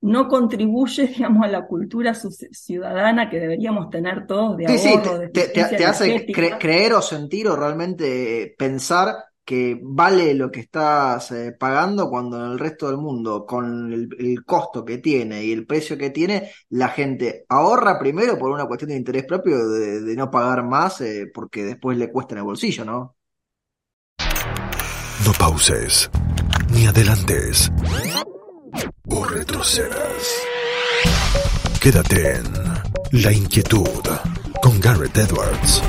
no 0.03 0.29
contribuye, 0.29 1.07
digamos, 1.17 1.45
a 1.45 1.49
la 1.49 1.67
cultura 1.67 2.15
ciudadana 2.15 3.29
que 3.29 3.41
deberíamos 3.41 3.91
tener 3.91 4.27
todos 4.27 4.57
de 4.57 4.79
sí, 4.79 4.89
ahorro, 4.89 5.13
sí, 5.15 5.19
de 5.21 5.29
te, 5.29 5.49
te, 5.49 5.65
te 5.65 5.85
hace 5.85 6.27
cre 6.27 6.59
creer 6.59 6.95
o 6.95 7.03
sentir 7.03 7.49
o 7.49 7.57
realmente 7.57 8.55
pensar 8.57 9.15
que 9.51 9.81
vale 9.83 10.33
lo 10.35 10.49
que 10.49 10.61
estás 10.61 11.33
eh, 11.33 11.51
pagando 11.59 12.09
cuando 12.09 12.37
en 12.37 12.53
el 12.53 12.59
resto 12.61 12.87
del 12.87 12.99
mundo, 12.99 13.45
con 13.45 13.93
el, 13.93 14.45
costo 14.45 14.85
que 14.85 14.99
tiene 14.99 15.43
y 15.43 15.51
el 15.51 15.67
precio 15.67 15.99
que 15.99 16.11
tiene, 16.11 16.53
la 16.69 16.87
gente 16.87 17.47
ahorra 17.49 17.99
primero 17.99 18.39
por 18.39 18.53
una 18.53 18.67
cuestión 18.67 18.91
de 18.91 18.97
interés 18.99 19.25
propio 19.25 19.69
de, 19.69 20.03
de 20.03 20.15
no 20.15 20.31
pagar 20.31 20.63
más 20.63 21.01
eh, 21.01 21.29
porque 21.35 21.65
después 21.65 21.99
le 21.99 22.13
cuesta 22.13 22.35
en 22.35 22.39
el 22.39 22.45
bolsillo, 22.45 22.85
¿no? 22.85 23.17
No 25.27 25.33
pauses, 25.37 26.09
ni 26.73 26.87
adelantes, 26.87 27.73
o 29.09 29.25
retrocedas. 29.25 30.47
Quédate 31.81 32.37
en 32.37 32.45
La 33.21 33.33
Inquietud 33.33 34.07
con 34.63 34.79
Garrett 34.79 35.19
Edwards. 35.19 35.83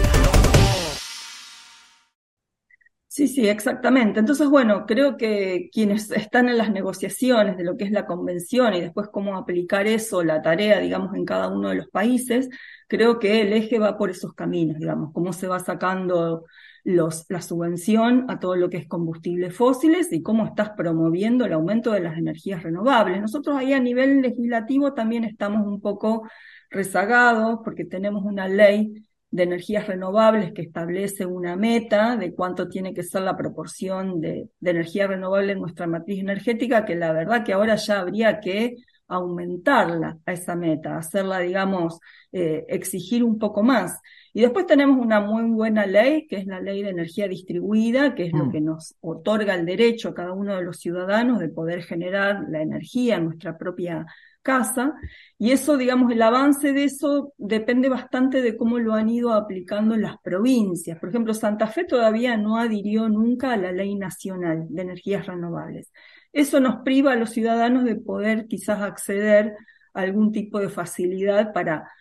Sí, 3.13 3.27
sí, 3.27 3.45
exactamente. 3.49 4.21
Entonces, 4.21 4.47
bueno, 4.47 4.85
creo 4.85 5.17
que 5.17 5.69
quienes 5.73 6.11
están 6.11 6.47
en 6.47 6.57
las 6.57 6.71
negociaciones 6.71 7.57
de 7.57 7.65
lo 7.65 7.75
que 7.75 7.83
es 7.83 7.91
la 7.91 8.05
convención 8.05 8.73
y 8.73 8.79
después 8.79 9.09
cómo 9.11 9.35
aplicar 9.37 9.85
eso, 9.85 10.23
la 10.23 10.41
tarea, 10.41 10.79
digamos, 10.79 11.13
en 11.15 11.25
cada 11.25 11.49
uno 11.49 11.67
de 11.69 11.75
los 11.75 11.89
países, 11.89 12.47
creo 12.87 13.19
que 13.19 13.41
el 13.41 13.51
eje 13.51 13.79
va 13.79 13.97
por 13.97 14.09
esos 14.11 14.33
caminos, 14.33 14.77
digamos, 14.79 15.11
cómo 15.13 15.33
se 15.33 15.47
va 15.47 15.59
sacando 15.59 16.45
la 16.85 17.41
subvención 17.41 18.27
a 18.29 18.39
todo 18.39 18.55
lo 18.55 18.69
que 18.69 18.77
es 18.77 18.87
combustibles 18.87 19.53
fósiles 19.53 20.11
y 20.13 20.21
cómo 20.23 20.45
estás 20.45 20.69
promoviendo 20.71 21.43
el 21.45 21.51
aumento 21.53 21.91
de 21.91 21.99
las 21.99 22.17
energías 22.17 22.63
renovables. 22.63 23.19
Nosotros 23.21 23.57
ahí 23.57 23.73
a 23.73 23.79
nivel 23.81 24.21
legislativo 24.21 24.93
también 24.93 25.25
estamos 25.25 25.67
un 25.67 25.81
poco 25.81 26.29
rezagados 26.69 27.59
porque 27.63 27.83
tenemos 27.83 28.23
una 28.23 28.47
ley 28.47 28.93
de 29.31 29.43
energías 29.43 29.87
renovables 29.87 30.51
que 30.53 30.61
establece 30.61 31.25
una 31.25 31.55
meta 31.55 32.17
de 32.17 32.33
cuánto 32.33 32.67
tiene 32.67 32.93
que 32.93 33.03
ser 33.03 33.21
la 33.21 33.37
proporción 33.37 34.19
de, 34.19 34.49
de, 34.59 34.71
energía 34.71 35.07
renovable 35.07 35.53
en 35.53 35.59
nuestra 35.59 35.87
matriz 35.87 36.19
energética, 36.19 36.85
que 36.85 36.95
la 36.95 37.13
verdad 37.13 37.43
que 37.43 37.53
ahora 37.53 37.75
ya 37.75 38.01
habría 38.01 38.39
que 38.41 38.75
aumentarla 39.11 40.17
a 40.25 40.31
esa 40.31 40.55
meta, 40.55 40.97
hacerla, 40.97 41.39
digamos, 41.39 41.99
eh, 42.31 42.65
exigir 42.69 43.23
un 43.23 43.37
poco 43.37 43.61
más. 43.61 43.99
Y 44.33 44.41
después 44.41 44.65
tenemos 44.65 44.97
una 44.97 45.19
muy 45.19 45.43
buena 45.51 45.85
ley, 45.85 46.27
que 46.27 46.37
es 46.37 46.47
la 46.47 46.61
ley 46.61 46.81
de 46.81 46.91
energía 46.91 47.27
distribuida, 47.27 48.15
que 48.15 48.27
es 48.27 48.33
mm. 48.33 48.37
lo 48.37 48.49
que 48.49 48.61
nos 48.61 48.95
otorga 49.01 49.55
el 49.55 49.65
derecho 49.65 50.09
a 50.09 50.13
cada 50.13 50.31
uno 50.31 50.55
de 50.55 50.63
los 50.63 50.77
ciudadanos 50.77 51.39
de 51.39 51.49
poder 51.49 51.83
generar 51.83 52.45
la 52.49 52.61
energía 52.61 53.17
en 53.17 53.25
nuestra 53.25 53.57
propia 53.57 54.05
casa. 54.41 54.93
Y 55.37 55.51
eso, 55.51 55.77
digamos, 55.77 56.11
el 56.11 56.21
avance 56.21 56.73
de 56.73 56.83
eso 56.85 57.33
depende 57.37 57.89
bastante 57.89 58.41
de 58.41 58.57
cómo 58.57 58.79
lo 58.79 58.93
han 58.93 59.09
ido 59.09 59.33
aplicando 59.33 59.95
en 59.95 60.03
las 60.03 60.17
provincias. 60.19 60.99
Por 60.99 61.09
ejemplo, 61.09 61.33
Santa 61.33 61.67
Fe 61.67 61.83
todavía 61.85 62.37
no 62.37 62.57
adhirió 62.57 63.09
nunca 63.09 63.53
a 63.53 63.57
la 63.57 63.71
ley 63.71 63.95
nacional 63.95 64.67
de 64.69 64.81
energías 64.81 65.25
renovables. 65.27 65.91
Eso 66.33 66.59
nos 66.59 66.83
priva 66.83 67.13
a 67.13 67.15
los 67.15 67.31
ciudadanos 67.31 67.83
de 67.83 67.95
poder 67.95 68.47
quizás 68.47 68.81
acceder 68.81 69.55
a 69.93 70.01
algún 70.01 70.31
tipo 70.31 70.59
de 70.59 70.69
facilidad 70.69 71.53
para 71.53 71.91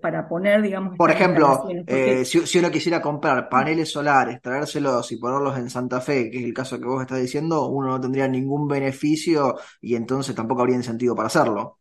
para 0.00 0.28
poner, 0.28 0.62
digamos, 0.62 0.96
por 0.96 1.10
ejemplo, 1.10 1.66
eh, 1.86 2.24
si, 2.24 2.46
si, 2.46 2.58
uno 2.58 2.70
quisiera 2.70 3.00
comprar 3.00 3.48
paneles 3.48 3.90
solares, 3.90 4.40
traérselos 4.40 5.10
y 5.12 5.16
ponerlos 5.16 5.58
en 5.58 5.70
Santa 5.70 6.00
Fe, 6.00 6.30
que 6.30 6.38
es 6.38 6.44
el 6.44 6.54
caso 6.54 6.78
que 6.78 6.86
vos 6.86 7.02
estás 7.02 7.20
diciendo, 7.20 7.68
uno 7.68 7.88
no 7.88 8.00
tendría 8.00 8.28
ningún 8.28 8.68
beneficio 8.68 9.56
y 9.80 9.94
entonces 9.94 10.34
tampoco 10.34 10.62
habría 10.62 10.82
sentido 10.82 11.14
para 11.14 11.28
hacerlo. 11.28 11.78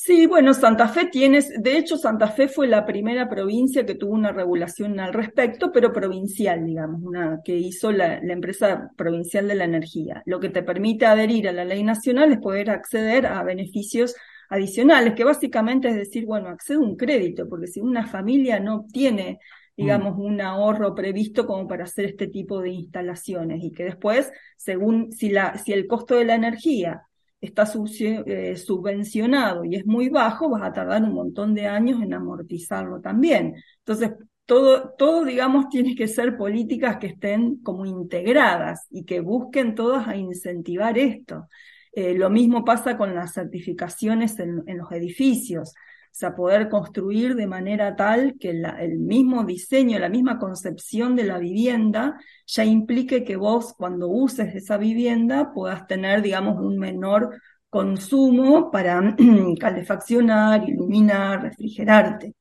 Sí, 0.00 0.26
bueno, 0.28 0.54
Santa 0.54 0.86
Fe 0.88 1.06
tiene, 1.06 1.40
de 1.58 1.76
hecho 1.76 1.96
Santa 1.96 2.28
Fe 2.28 2.46
fue 2.46 2.68
la 2.68 2.86
primera 2.86 3.28
provincia 3.28 3.84
que 3.84 3.96
tuvo 3.96 4.12
una 4.12 4.30
regulación 4.30 5.00
al 5.00 5.12
respecto, 5.12 5.72
pero 5.72 5.92
provincial, 5.92 6.64
digamos, 6.64 7.02
una 7.02 7.40
que 7.44 7.56
hizo 7.56 7.90
la, 7.90 8.20
la, 8.22 8.32
empresa 8.32 8.92
provincial 8.96 9.48
de 9.48 9.56
la 9.56 9.64
energía. 9.64 10.22
Lo 10.24 10.38
que 10.38 10.50
te 10.50 10.62
permite 10.62 11.04
adherir 11.04 11.48
a 11.48 11.52
la 11.52 11.64
ley 11.64 11.82
nacional 11.82 12.30
es 12.30 12.38
poder 12.38 12.70
acceder 12.70 13.26
a 13.26 13.42
beneficios 13.42 14.14
adicionales, 14.48 15.14
que 15.14 15.24
básicamente 15.24 15.88
es 15.88 15.96
decir, 15.96 16.26
bueno, 16.26 16.48
accedo 16.48 16.80
a 16.80 16.86
un 16.86 16.96
crédito, 16.96 17.48
porque 17.48 17.66
si 17.66 17.80
una 17.80 18.06
familia 18.06 18.60
no 18.60 18.86
tiene 18.92 19.38
digamos, 19.78 20.16
mm. 20.16 20.20
un 20.20 20.40
ahorro 20.40 20.92
previsto 20.92 21.46
como 21.46 21.68
para 21.68 21.84
hacer 21.84 22.06
este 22.06 22.26
tipo 22.26 22.60
de 22.60 22.70
instalaciones 22.70 23.62
y 23.62 23.70
que 23.70 23.84
después, 23.84 24.32
según 24.56 25.12
si, 25.12 25.30
la, 25.30 25.56
si 25.56 25.72
el 25.72 25.86
costo 25.86 26.16
de 26.16 26.24
la 26.24 26.34
energía 26.34 27.02
está 27.40 27.62
eh, 27.62 28.56
subvencionado 28.56 29.64
y 29.64 29.76
es 29.76 29.86
muy 29.86 30.08
bajo, 30.08 30.50
vas 30.50 30.62
a 30.64 30.72
tardar 30.72 31.04
un 31.04 31.14
montón 31.14 31.54
de 31.54 31.68
años 31.68 32.02
en 32.02 32.12
amortizarlo 32.12 33.00
también. 33.00 33.54
Entonces, 33.78 34.10
todo, 34.44 34.94
todo, 34.98 35.24
digamos, 35.24 35.68
tiene 35.68 35.94
que 35.94 36.08
ser 36.08 36.36
políticas 36.36 36.96
que 36.96 37.06
estén 37.06 37.62
como 37.62 37.86
integradas 37.86 38.84
y 38.90 39.04
que 39.04 39.20
busquen 39.20 39.76
todas 39.76 40.08
a 40.08 40.16
incentivar 40.16 40.98
esto. 40.98 41.46
Eh, 41.92 42.14
lo 42.14 42.30
mismo 42.30 42.64
pasa 42.64 42.96
con 42.96 43.14
las 43.14 43.34
certificaciones 43.34 44.38
en, 44.38 44.64
los 44.76 44.90
edificios. 44.92 45.70
O 45.70 46.18
sea, 46.18 46.34
poder 46.34 46.68
construir 46.68 47.34
de 47.34 47.46
manera 47.46 47.94
tal 47.94 48.36
que 48.40 48.50
el 48.50 48.98
mismo 48.98 49.44
diseño, 49.44 49.98
la 49.98 50.08
misma 50.08 50.38
concepción 50.38 51.14
de 51.14 51.24
la 51.24 51.38
vivienda 51.38 52.18
ya 52.46 52.64
implique 52.64 53.24
que 53.24 53.36
vos 53.36 53.74
cuando 53.74 54.08
uses 54.08 54.54
esa 54.54 54.78
vivienda 54.78 55.52
puedas 55.52 55.86
tener, 55.86 56.22
digamos, 56.22 56.58
un 56.58 56.78
menor 56.78 57.40
consumo 57.70 58.70
para 58.70 59.14
calefaccionar, 59.60 60.68
iluminar, 60.68 61.42
refrigerarte. 61.42 62.34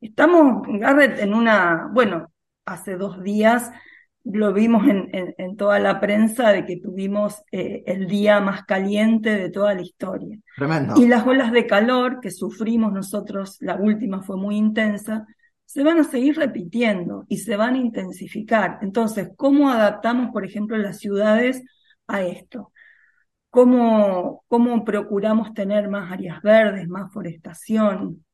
Estamos, 0.00 0.62
Garrett, 0.78 1.18
en 1.18 1.34
una, 1.34 1.90
bueno, 1.92 2.32
hace 2.64 2.96
dos 2.96 3.22
días 3.22 3.70
lo 4.32 4.52
vimos 4.52 4.86
en, 4.86 5.08
en, 5.12 5.56
toda 5.56 5.78
la 5.78 6.00
prensa 6.00 6.50
de 6.50 6.64
que 6.64 6.76
tuvimos 6.76 7.42
eh, 7.50 7.82
el 7.86 8.06
día 8.06 8.40
más 8.40 8.64
caliente 8.64 9.36
de 9.36 9.50
toda 9.50 9.74
la 9.74 9.82
historia. 9.82 10.38
Tremendo. 10.56 10.94
Y 10.96 11.08
las 11.08 11.26
olas 11.26 11.52
de 11.52 11.66
calor 11.66 12.20
que 12.20 12.30
sufrimos 12.30 12.92
nosotros, 12.92 13.56
la 13.60 13.76
última 13.76 14.22
fue 14.22 14.36
muy 14.36 14.56
intensa, 14.56 15.26
se 15.64 15.82
van 15.82 15.98
a 15.98 16.04
seguir 16.04 16.36
repitiendo 16.36 17.24
y 17.28 17.38
se 17.38 17.56
van 17.56 17.74
a 17.74 17.78
intensificar. 17.78 18.78
Entonces, 18.82 19.30
¿cómo 19.36 19.70
adaptamos, 19.70 20.30
por 20.30 20.44
ejemplo, 20.44 20.76
las 20.76 20.98
ciudades 20.98 21.62
a 22.06 22.22
esto? 22.22 22.72
¿Cómo, 23.50 24.44
cómo 24.48 24.84
procuramos 24.84 25.54
tener 25.54 25.88
más 25.88 26.12
áreas 26.12 26.42
verdes, 26.42 26.86
más 26.88 27.12
forestación? 27.12 28.24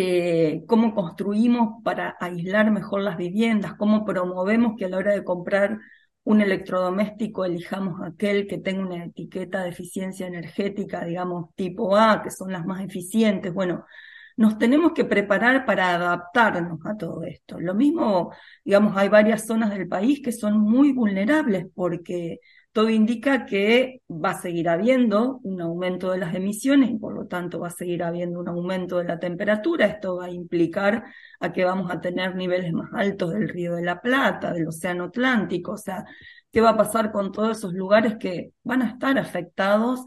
Eh, 0.00 0.64
cómo 0.68 0.94
construimos 0.94 1.82
para 1.82 2.16
aislar 2.20 2.70
mejor 2.70 3.00
las 3.02 3.16
viviendas, 3.16 3.74
cómo 3.74 4.04
promovemos 4.04 4.74
que 4.78 4.84
a 4.84 4.88
la 4.88 4.96
hora 4.98 5.12
de 5.12 5.24
comprar 5.24 5.80
un 6.22 6.40
electrodoméstico 6.40 7.44
elijamos 7.44 8.00
aquel 8.06 8.46
que 8.46 8.58
tenga 8.58 8.82
una 8.86 9.04
etiqueta 9.06 9.64
de 9.64 9.70
eficiencia 9.70 10.28
energética, 10.28 11.04
digamos, 11.04 11.52
tipo 11.56 11.96
A, 11.96 12.22
que 12.22 12.30
son 12.30 12.52
las 12.52 12.64
más 12.64 12.80
eficientes. 12.84 13.52
Bueno, 13.52 13.86
nos 14.36 14.56
tenemos 14.58 14.92
que 14.92 15.04
preparar 15.04 15.66
para 15.66 15.96
adaptarnos 15.96 16.78
a 16.86 16.96
todo 16.96 17.24
esto. 17.24 17.58
Lo 17.58 17.74
mismo, 17.74 18.32
digamos, 18.64 18.96
hay 18.96 19.08
varias 19.08 19.46
zonas 19.48 19.70
del 19.70 19.88
país 19.88 20.20
que 20.22 20.30
son 20.30 20.60
muy 20.60 20.92
vulnerables 20.92 21.66
porque 21.74 22.38
todo 22.72 22.90
indica 22.90 23.46
que 23.46 24.02
va 24.08 24.30
a 24.30 24.40
seguir 24.40 24.68
habiendo 24.68 25.40
un 25.42 25.60
aumento 25.60 26.12
de 26.12 26.18
las 26.18 26.34
emisiones 26.34 26.90
y 26.90 26.98
por 26.98 27.14
lo 27.14 27.26
tanto 27.26 27.60
va 27.60 27.68
a 27.68 27.70
seguir 27.70 28.02
habiendo 28.02 28.40
un 28.40 28.48
aumento 28.48 28.98
de 28.98 29.04
la 29.04 29.18
temperatura. 29.18 29.86
Esto 29.86 30.16
va 30.16 30.26
a 30.26 30.30
implicar 30.30 31.04
a 31.40 31.52
que 31.52 31.64
vamos 31.64 31.90
a 31.90 32.00
tener 32.00 32.36
niveles 32.36 32.72
más 32.72 32.90
altos 32.94 33.32
del 33.32 33.48
Río 33.48 33.74
de 33.74 33.82
la 33.84 34.00
Plata, 34.00 34.52
del 34.52 34.68
Océano 34.68 35.04
Atlántico. 35.04 35.72
O 35.72 35.76
sea, 35.78 36.04
¿qué 36.52 36.60
va 36.60 36.70
a 36.70 36.76
pasar 36.76 37.10
con 37.10 37.32
todos 37.32 37.58
esos 37.58 37.72
lugares 37.72 38.16
que 38.18 38.52
van 38.62 38.82
a 38.82 38.90
estar 38.90 39.18
afectados 39.18 40.04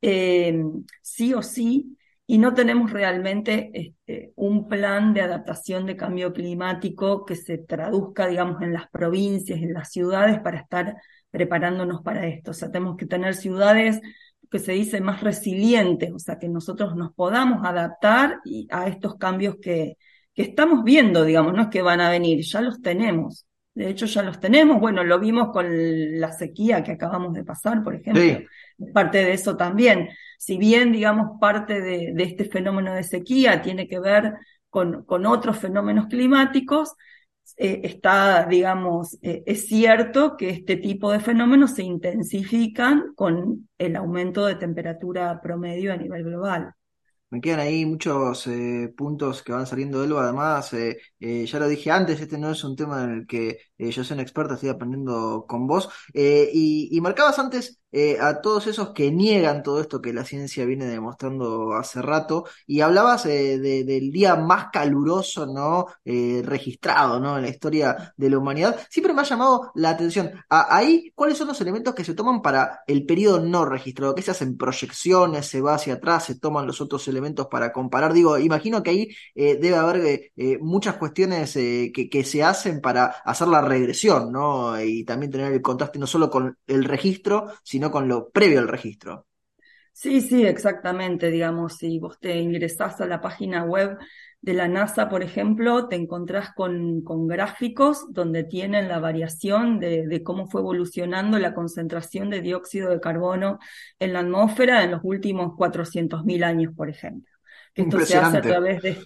eh, 0.00 0.62
sí 1.02 1.34
o 1.34 1.42
sí? 1.42 1.96
y 2.26 2.38
no 2.38 2.54
tenemos 2.54 2.90
realmente 2.90 3.70
este, 3.74 4.32
un 4.36 4.66
plan 4.68 5.12
de 5.12 5.20
adaptación 5.20 5.86
de 5.86 5.96
cambio 5.96 6.32
climático 6.32 7.24
que 7.24 7.36
se 7.36 7.58
traduzca, 7.58 8.26
digamos, 8.26 8.62
en 8.62 8.72
las 8.72 8.88
provincias, 8.88 9.60
en 9.60 9.74
las 9.74 9.90
ciudades 9.90 10.40
para 10.40 10.58
estar 10.60 10.96
preparándonos 11.34 12.00
para 12.00 12.28
esto. 12.28 12.52
O 12.52 12.54
sea, 12.54 12.70
tenemos 12.70 12.96
que 12.96 13.06
tener 13.06 13.34
ciudades 13.34 14.00
que 14.48 14.60
se 14.60 14.70
dice 14.70 15.00
más 15.00 15.20
resilientes, 15.20 16.12
o 16.12 16.18
sea, 16.20 16.38
que 16.38 16.48
nosotros 16.48 16.94
nos 16.94 17.12
podamos 17.12 17.66
adaptar 17.66 18.38
a 18.70 18.86
estos 18.86 19.16
cambios 19.16 19.56
que, 19.60 19.96
que 20.32 20.42
estamos 20.42 20.84
viendo, 20.84 21.24
digamos, 21.24 21.52
no 21.52 21.62
es 21.62 21.68
que 21.70 21.82
van 21.82 22.00
a 22.00 22.08
venir, 22.08 22.40
ya 22.44 22.60
los 22.60 22.80
tenemos. 22.80 23.48
De 23.74 23.88
hecho, 23.88 24.06
ya 24.06 24.22
los 24.22 24.38
tenemos. 24.38 24.78
Bueno, 24.78 25.02
lo 25.02 25.18
vimos 25.18 25.48
con 25.50 25.66
la 26.20 26.30
sequía 26.30 26.84
que 26.84 26.92
acabamos 26.92 27.34
de 27.34 27.42
pasar, 27.42 27.82
por 27.82 27.96
ejemplo. 27.96 28.46
Parte 28.92 29.18
de 29.18 29.32
eso 29.32 29.56
también. 29.56 30.10
Si 30.38 30.56
bien, 30.56 30.92
digamos, 30.92 31.40
parte 31.40 31.80
de, 31.80 32.12
de, 32.14 32.22
este 32.22 32.44
fenómeno 32.44 32.94
de 32.94 33.02
sequía 33.02 33.60
tiene 33.60 33.88
que 33.88 33.98
ver 33.98 34.34
con, 34.70 35.04
con 35.04 35.26
otros 35.26 35.58
fenómenos 35.58 36.06
climáticos, 36.06 36.94
eh, 37.56 37.82
está, 37.84 38.46
digamos, 38.46 39.16
eh, 39.22 39.42
es 39.46 39.66
cierto 39.66 40.36
que 40.36 40.50
este 40.50 40.76
tipo 40.76 41.12
de 41.12 41.20
fenómenos 41.20 41.72
se 41.72 41.84
intensifican 41.84 43.14
con 43.14 43.68
el 43.78 43.96
aumento 43.96 44.44
de 44.46 44.56
temperatura 44.56 45.40
promedio 45.40 45.92
a 45.92 45.96
nivel 45.96 46.24
global. 46.24 46.72
Me 47.30 47.40
quedan 47.40 47.60
ahí 47.60 47.84
muchos 47.84 48.46
eh, 48.46 48.92
puntos 48.96 49.42
que 49.42 49.52
van 49.52 49.66
saliendo 49.66 50.00
de 50.00 50.06
él. 50.06 50.16
Además, 50.16 50.70
ya 51.18 51.58
lo 51.58 51.68
dije 51.68 51.90
antes, 51.90 52.20
este 52.20 52.38
no 52.38 52.50
es 52.50 52.62
un 52.62 52.76
tema 52.76 53.02
en 53.04 53.10
el 53.10 53.26
que 53.26 53.58
yo 53.76 54.04
soy 54.04 54.14
un 54.14 54.20
experto, 54.20 54.54
estoy 54.54 54.68
aprendiendo 54.68 55.44
con 55.48 55.66
vos. 55.66 55.88
y, 56.12 56.98
marcabas 57.00 57.38
antes 57.38 57.80
eh, 57.96 58.18
a 58.20 58.40
todos 58.40 58.66
esos 58.66 58.90
que 58.90 59.12
niegan 59.12 59.62
todo 59.62 59.80
esto 59.80 60.02
que 60.02 60.12
la 60.12 60.24
ciencia 60.24 60.64
viene 60.64 60.86
demostrando 60.86 61.74
hace 61.74 62.02
rato, 62.02 62.44
y 62.66 62.80
hablabas 62.80 63.24
eh, 63.26 63.56
del 63.58 64.10
día 64.10 64.34
más 64.34 64.66
caluroso, 64.72 65.46
¿no? 65.46 65.86
Eh, 66.04 66.42
registrado, 66.44 67.20
¿no? 67.20 67.36
En 67.36 67.44
la 67.44 67.50
historia 67.50 68.12
de 68.16 68.30
la 68.30 68.38
humanidad. 68.38 68.80
Siempre 68.90 69.12
me 69.12 69.20
ha 69.20 69.24
llamado 69.24 69.70
la 69.76 69.90
atención. 69.90 70.32
ahí, 70.48 71.12
¿cuáles 71.14 71.38
son 71.38 71.46
los 71.46 71.60
elementos 71.60 71.94
que 71.94 72.02
se 72.04 72.14
toman 72.14 72.42
para 72.42 72.80
el 72.88 73.06
periodo 73.06 73.38
no 73.38 73.64
registrado? 73.64 74.14
¿Qué 74.14 74.22
se 74.22 74.32
hacen 74.32 74.56
proyecciones? 74.56 75.46
¿Se 75.46 75.60
va 75.60 75.74
hacia 75.74 75.94
atrás? 75.94 76.24
¿Se 76.24 76.34
toman 76.40 76.66
los 76.66 76.80
otros 76.80 77.06
elementos 77.06 77.46
para 77.46 77.72
comparar? 77.72 78.12
Digo, 78.12 78.38
imagino 78.38 78.82
que 78.82 78.90
ahí 78.90 79.08
debe 79.34 79.76
haber 79.76 80.32
muchas 80.60 80.96
cuestiones 80.96 81.52
que, 81.54 82.08
que 82.10 82.24
se 82.24 82.42
hacen 82.42 82.80
para 82.80 83.06
hacer 83.24 83.46
la 83.48 83.60
regresión, 83.60 84.32
¿no? 84.32 84.80
Y 84.82 85.04
también 85.04 85.30
tener 85.30 85.52
el 85.52 85.62
contraste 85.62 85.98
no 86.00 86.06
solo 86.08 86.28
con 86.30 86.58
el 86.66 86.84
registro, 86.84 87.46
sino 87.62 87.83
con 87.90 88.08
lo 88.08 88.30
previo 88.30 88.60
al 88.60 88.68
registro. 88.68 89.26
Sí, 89.92 90.20
sí, 90.20 90.44
exactamente. 90.44 91.30
Digamos, 91.30 91.76
si 91.76 91.98
vos 92.00 92.18
te 92.18 92.36
ingresás 92.36 93.00
a 93.00 93.06
la 93.06 93.20
página 93.20 93.62
web 93.62 93.96
de 94.40 94.52
la 94.52 94.66
NASA, 94.66 95.08
por 95.08 95.22
ejemplo, 95.22 95.88
te 95.88 95.94
encontrás 95.94 96.52
con, 96.52 97.02
con 97.02 97.28
gráficos 97.28 98.12
donde 98.12 98.42
tienen 98.42 98.88
la 98.88 98.98
variación 98.98 99.78
de, 99.78 100.22
cómo 100.24 100.48
fue 100.48 100.60
evolucionando 100.60 101.38
la 101.38 101.54
concentración 101.54 102.28
de 102.28 102.40
dióxido 102.40 102.90
de 102.90 103.00
carbono 103.00 103.60
en 104.00 104.12
la 104.12 104.20
atmósfera 104.20 104.82
en 104.82 104.90
los 104.90 105.00
últimos 105.04 105.52
400.000 105.56 106.42
años, 106.44 106.74
por 106.76 106.90
ejemplo. 106.90 107.30
Esto 107.74 108.00
se 108.00 108.18
hace 108.18 108.38
a 108.38 108.42
través 108.42 108.82
de, 108.82 108.98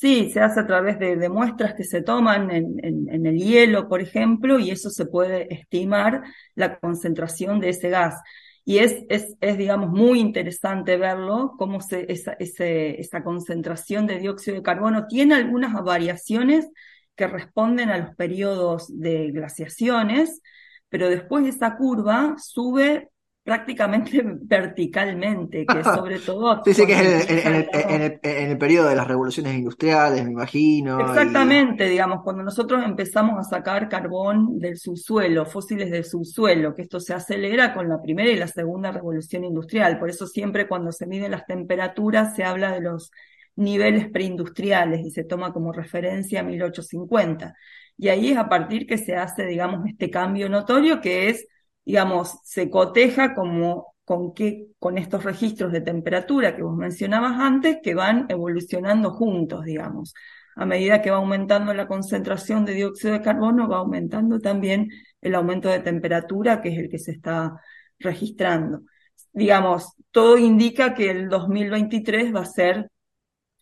Sí, 0.00 0.30
se 0.30 0.38
hace 0.40 0.60
a 0.60 0.66
través 0.66 1.00
de, 1.00 1.28
muestras 1.28 1.74
que 1.74 1.82
se 1.82 2.02
toman 2.02 2.52
en, 2.52 3.26
el 3.26 3.36
hielo, 3.36 3.88
por 3.88 4.00
ejemplo, 4.00 4.60
y 4.60 4.70
eso 4.70 4.90
se 4.90 5.06
puede 5.06 5.52
estimar 5.52 6.22
la 6.54 6.78
concentración 6.78 7.58
de 7.58 7.70
ese 7.70 7.88
gas. 7.90 8.14
Y 8.64 8.78
es, 8.78 9.04
es, 9.08 9.34
es 9.40 9.58
digamos, 9.58 9.90
muy 9.90 10.20
interesante 10.20 10.96
verlo, 10.96 11.54
cómo 11.58 11.80
se, 11.80 12.06
esa, 12.12 12.36
esa 12.38 13.24
concentración 13.24 14.06
de 14.06 14.20
dióxido 14.20 14.56
de 14.58 14.62
carbono 14.62 15.08
tiene 15.08 15.34
algunas 15.34 15.72
variaciones 15.82 16.68
que 17.16 17.26
responden 17.26 17.90
a 17.90 17.98
los 17.98 18.14
periodos 18.14 18.86
de 19.00 19.32
glaciaciones, 19.32 20.42
pero 20.88 21.08
después 21.08 21.44
esa 21.44 21.76
curva 21.76 22.36
sube 22.38 23.10
prácticamente 23.48 24.22
verticalmente, 24.42 25.64
que 25.64 25.82
sobre 25.84 26.18
todo... 26.18 26.60
sí, 26.66 26.74
sí, 26.74 26.86
que 26.86 26.92
es 26.92 27.30
en, 27.30 27.54
el, 27.54 28.20
en, 28.22 28.50
el, 28.50 28.58
periodo 28.58 28.90
de 28.90 28.96
las 28.96 29.08
revoluciones 29.08 29.54
industriales, 29.54 30.22
me 30.22 30.32
imagino. 30.32 31.00
Exactamente, 31.00 31.88
digamos, 31.88 32.22
cuando 32.22 32.42
nosotros 32.42 32.84
empezamos 32.84 33.38
a 33.38 33.48
sacar 33.48 33.88
carbón 33.88 34.58
del 34.58 34.76
subsuelo, 34.76 35.46
fósiles 35.46 35.90
del 35.90 36.04
subsuelo, 36.04 36.74
que 36.74 36.82
esto 36.82 37.00
se 37.00 37.14
acelera 37.14 37.72
con 37.72 37.88
la 37.88 38.02
primera 38.02 38.30
y 38.30 38.36
la 38.36 38.48
segunda 38.48 38.92
revolución 38.92 39.44
industrial. 39.44 39.98
Por 39.98 40.10
eso 40.10 40.26
siempre 40.26 40.68
cuando 40.68 40.92
se 40.92 41.06
miden 41.06 41.30
las 41.30 41.46
temperaturas 41.46 42.36
se 42.36 42.44
habla 42.44 42.72
de 42.72 42.82
los 42.82 43.10
niveles 43.56 44.10
preindustriales 44.10 45.06
y 45.06 45.10
se 45.10 45.24
toma 45.24 45.54
como 45.54 45.72
referencia 45.72 46.42
1850. 46.42 47.54
Y 47.96 48.08
ahí 48.08 48.32
es 48.32 48.36
a 48.36 48.50
partir 48.50 48.86
que 48.86 48.98
se 48.98 49.16
hace, 49.16 49.46
digamos, 49.46 49.86
este 49.86 50.10
cambio 50.10 50.50
notorio 50.50 51.00
que 51.00 51.30
es 51.30 51.46
digamos, 51.88 52.40
se 52.44 52.68
coteja 52.68 53.34
como 53.34 53.94
con, 54.04 54.34
qué, 54.34 54.66
con 54.78 54.98
estos 54.98 55.24
registros 55.24 55.72
de 55.72 55.80
temperatura 55.80 56.54
que 56.54 56.62
vos 56.62 56.76
mencionabas 56.76 57.40
antes, 57.40 57.78
que 57.82 57.94
van 57.94 58.26
evolucionando 58.28 59.10
juntos, 59.10 59.64
digamos. 59.64 60.12
A 60.54 60.66
medida 60.66 61.00
que 61.00 61.10
va 61.10 61.16
aumentando 61.16 61.72
la 61.72 61.88
concentración 61.88 62.66
de 62.66 62.74
dióxido 62.74 63.14
de 63.14 63.22
carbono, 63.22 63.68
va 63.70 63.78
aumentando 63.78 64.38
también 64.38 64.90
el 65.22 65.34
aumento 65.34 65.70
de 65.70 65.80
temperatura, 65.80 66.60
que 66.60 66.68
es 66.70 66.78
el 66.78 66.90
que 66.90 66.98
se 66.98 67.12
está 67.12 67.58
registrando. 67.98 68.82
digamos, 69.32 69.94
todo 70.10 70.36
indica 70.36 70.92
que 70.94 71.10
el 71.10 71.30
2023 71.30 72.34
va 72.34 72.40
a 72.40 72.44
ser 72.44 72.90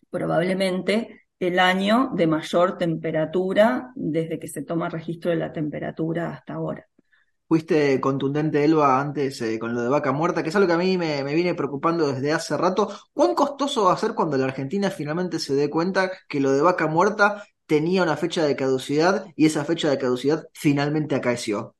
probablemente 0.09 1.21
el 1.39 1.59
año 1.59 2.11
de 2.13 2.27
mayor 2.27 2.77
temperatura 2.77 3.91
desde 3.95 4.37
que 4.37 4.49
se 4.49 4.63
toma 4.63 4.89
registro 4.89 5.31
de 5.31 5.37
la 5.37 5.53
temperatura 5.53 6.33
hasta 6.33 6.55
ahora. 6.55 6.87
Fuiste 7.47 8.01
contundente, 8.01 8.63
Elba, 8.65 8.99
antes 8.99 9.41
eh, 9.41 9.57
con 9.57 9.73
lo 9.73 9.81
de 9.81 9.87
vaca 9.89 10.11
muerta, 10.11 10.43
que 10.43 10.49
es 10.49 10.55
algo 10.55 10.67
que 10.67 10.73
a 10.73 10.77
mí 10.77 10.97
me, 10.97 11.23
me, 11.23 11.33
viene 11.33 11.55
preocupando 11.55 12.11
desde 12.11 12.33
hace 12.33 12.57
rato. 12.57 12.89
¿Cuán 13.13 13.35
costoso 13.35 13.85
va 13.85 13.93
a 13.93 13.97
ser 13.97 14.13
cuando 14.15 14.37
la 14.37 14.45
Argentina 14.45 14.91
finalmente 14.91 15.39
se 15.39 15.55
dé 15.55 15.69
cuenta 15.69 16.11
que 16.27 16.41
lo 16.41 16.51
de 16.51 16.61
vaca 16.61 16.87
muerta 16.87 17.45
tenía 17.65 18.03
una 18.03 18.17
fecha 18.17 18.43
de 18.45 18.55
caducidad 18.57 19.25
y 19.37 19.45
esa 19.45 19.63
fecha 19.63 19.89
de 19.89 19.97
caducidad 19.97 20.47
finalmente 20.53 21.15
acaeció? 21.15 21.76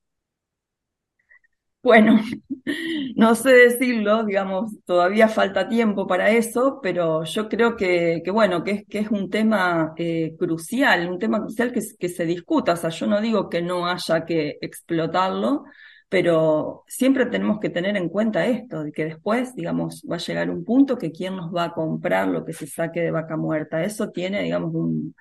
Bueno, 1.84 2.20
no 3.16 3.36
sé 3.36 3.50
decirlo, 3.52 4.24
digamos, 4.26 4.74
todavía 4.86 5.30
falta 5.30 5.70
tiempo 5.70 6.06
para 6.06 6.30
eso, 6.32 6.80
pero 6.82 7.24
yo 7.24 7.48
creo 7.48 7.76
que, 7.78 8.22
que 8.26 8.32
bueno, 8.32 8.64
que 8.64 8.72
es, 8.72 8.86
que 8.88 9.00
es 9.00 9.10
un 9.12 9.30
tema 9.30 9.94
eh, 9.98 10.36
crucial, 10.38 11.10
un 11.10 11.18
tema 11.20 11.40
crucial 11.40 11.72
que, 11.72 11.82
que 11.98 12.10
se 12.10 12.26
discuta. 12.26 12.74
O 12.74 12.76
sea, 12.76 12.90
yo 12.90 13.08
no 13.08 13.22
digo 13.22 13.50
que 13.50 13.62
no 13.62 13.88
haya 13.88 14.26
que 14.26 14.58
explotarlo, 14.62 15.64
pero 16.10 16.84
siempre 16.88 17.26
tenemos 17.28 17.60
que 17.60 17.70
tener 17.70 17.96
en 17.96 18.10
cuenta 18.10 18.46
esto, 18.46 18.84
de 18.84 18.92
que 18.92 19.06
después, 19.06 19.56
digamos, 19.56 20.04
va 20.10 20.16
a 20.18 20.20
llegar 20.20 20.50
un 20.50 20.66
punto 20.66 20.98
que 20.98 21.12
quién 21.12 21.36
nos 21.38 21.54
va 21.56 21.66
a 21.66 21.74
comprar 21.74 22.28
lo 22.28 22.44
que 22.44 22.54
se 22.54 22.68
saque 22.68 23.00
de 23.02 23.12
vaca 23.12 23.38
muerta. 23.38 23.84
Eso 23.84 24.10
tiene, 24.10 24.44
digamos, 24.44 24.74
un, 24.74 25.16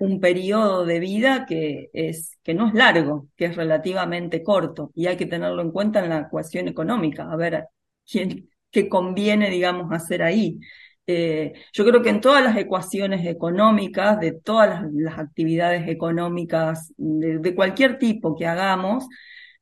un 0.00 0.18
periodo 0.18 0.86
de 0.86 0.98
vida 0.98 1.46
que, 1.46 1.90
es, 1.92 2.38
que 2.42 2.54
no 2.54 2.68
es 2.68 2.74
largo, 2.74 3.28
que 3.36 3.44
es 3.46 3.56
relativamente 3.56 4.42
corto 4.42 4.90
y 4.94 5.06
hay 5.06 5.16
que 5.16 5.26
tenerlo 5.26 5.62
en 5.62 5.70
cuenta 5.70 6.02
en 6.02 6.08
la 6.08 6.20
ecuación 6.20 6.68
económica, 6.68 7.30
a 7.30 7.36
ver 7.36 7.66
quién, 8.10 8.48
qué 8.70 8.88
conviene, 8.88 9.50
digamos, 9.50 9.92
hacer 9.92 10.22
ahí. 10.22 10.58
Eh, 11.06 11.52
yo 11.72 11.84
creo 11.84 12.02
que 12.02 12.08
en 12.08 12.20
todas 12.22 12.42
las 12.42 12.56
ecuaciones 12.56 13.26
económicas, 13.26 14.18
de 14.20 14.32
todas 14.32 14.84
las, 14.92 15.18
actividades 15.18 15.86
económicas, 15.88 16.92
de, 16.96 17.38
de, 17.38 17.54
cualquier 17.54 17.98
tipo 17.98 18.36
que 18.36 18.46
hagamos, 18.46 19.06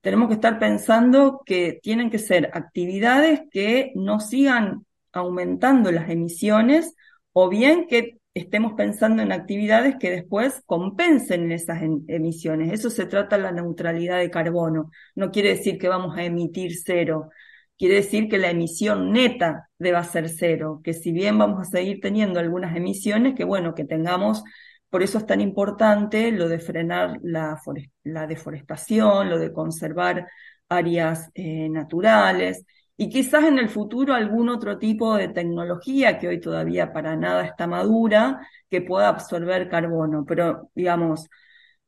tenemos 0.00 0.28
que 0.28 0.34
estar 0.34 0.58
pensando 0.60 1.42
que 1.44 1.80
tienen 1.82 2.10
que 2.10 2.18
ser 2.18 2.50
actividades 2.52 3.40
que 3.50 3.92
no 3.96 4.20
sigan 4.20 4.86
aumentando 5.12 5.90
las 5.90 6.08
emisiones 6.10 6.94
o 7.32 7.48
bien 7.48 7.86
que 7.88 8.18
estemos 8.38 8.74
pensando 8.74 9.22
en 9.22 9.32
actividades 9.32 9.96
que 9.98 10.10
después 10.10 10.62
compensen 10.66 11.52
esas 11.52 11.82
emisiones. 11.82 12.72
Eso 12.72 12.90
se 12.90 13.06
trata 13.06 13.36
de 13.36 13.42
la 13.42 13.52
neutralidad 13.52 14.18
de 14.18 14.30
carbono. 14.30 14.90
No 15.14 15.30
quiere 15.30 15.50
decir 15.50 15.78
que 15.78 15.88
vamos 15.88 16.16
a 16.16 16.24
emitir 16.24 16.72
cero. 16.84 17.30
Quiere 17.76 17.96
decir 17.96 18.28
que 18.28 18.38
la 18.38 18.50
emisión 18.50 19.12
neta 19.12 19.68
deba 19.78 20.02
ser 20.04 20.28
cero, 20.28 20.80
que 20.82 20.94
si 20.94 21.12
bien 21.12 21.38
vamos 21.38 21.60
a 21.60 21.70
seguir 21.70 22.00
teniendo 22.00 22.40
algunas 22.40 22.76
emisiones, 22.76 23.34
que 23.34 23.44
bueno, 23.44 23.74
que 23.74 23.84
tengamos, 23.84 24.42
por 24.90 25.02
eso 25.02 25.18
es 25.18 25.26
tan 25.26 25.40
importante 25.40 26.32
lo 26.32 26.48
de 26.48 26.58
frenar 26.58 27.18
la, 27.22 27.60
la 28.04 28.26
deforestación, 28.26 29.30
lo 29.30 29.38
de 29.38 29.52
conservar 29.52 30.26
áreas 30.68 31.30
eh, 31.34 31.68
naturales, 31.68 32.64
y 33.00 33.08
quizás 33.10 33.44
en 33.44 33.58
el 33.60 33.68
futuro 33.68 34.12
algún 34.12 34.48
otro 34.48 34.76
tipo 34.76 35.16
de 35.16 35.28
tecnología 35.28 36.18
que 36.18 36.26
hoy 36.26 36.40
todavía 36.40 36.92
para 36.92 37.14
nada 37.14 37.44
está 37.44 37.68
madura, 37.68 38.40
que 38.68 38.82
pueda 38.82 39.08
absorber 39.08 39.68
carbono. 39.68 40.24
Pero, 40.26 40.70
digamos, 40.74 41.28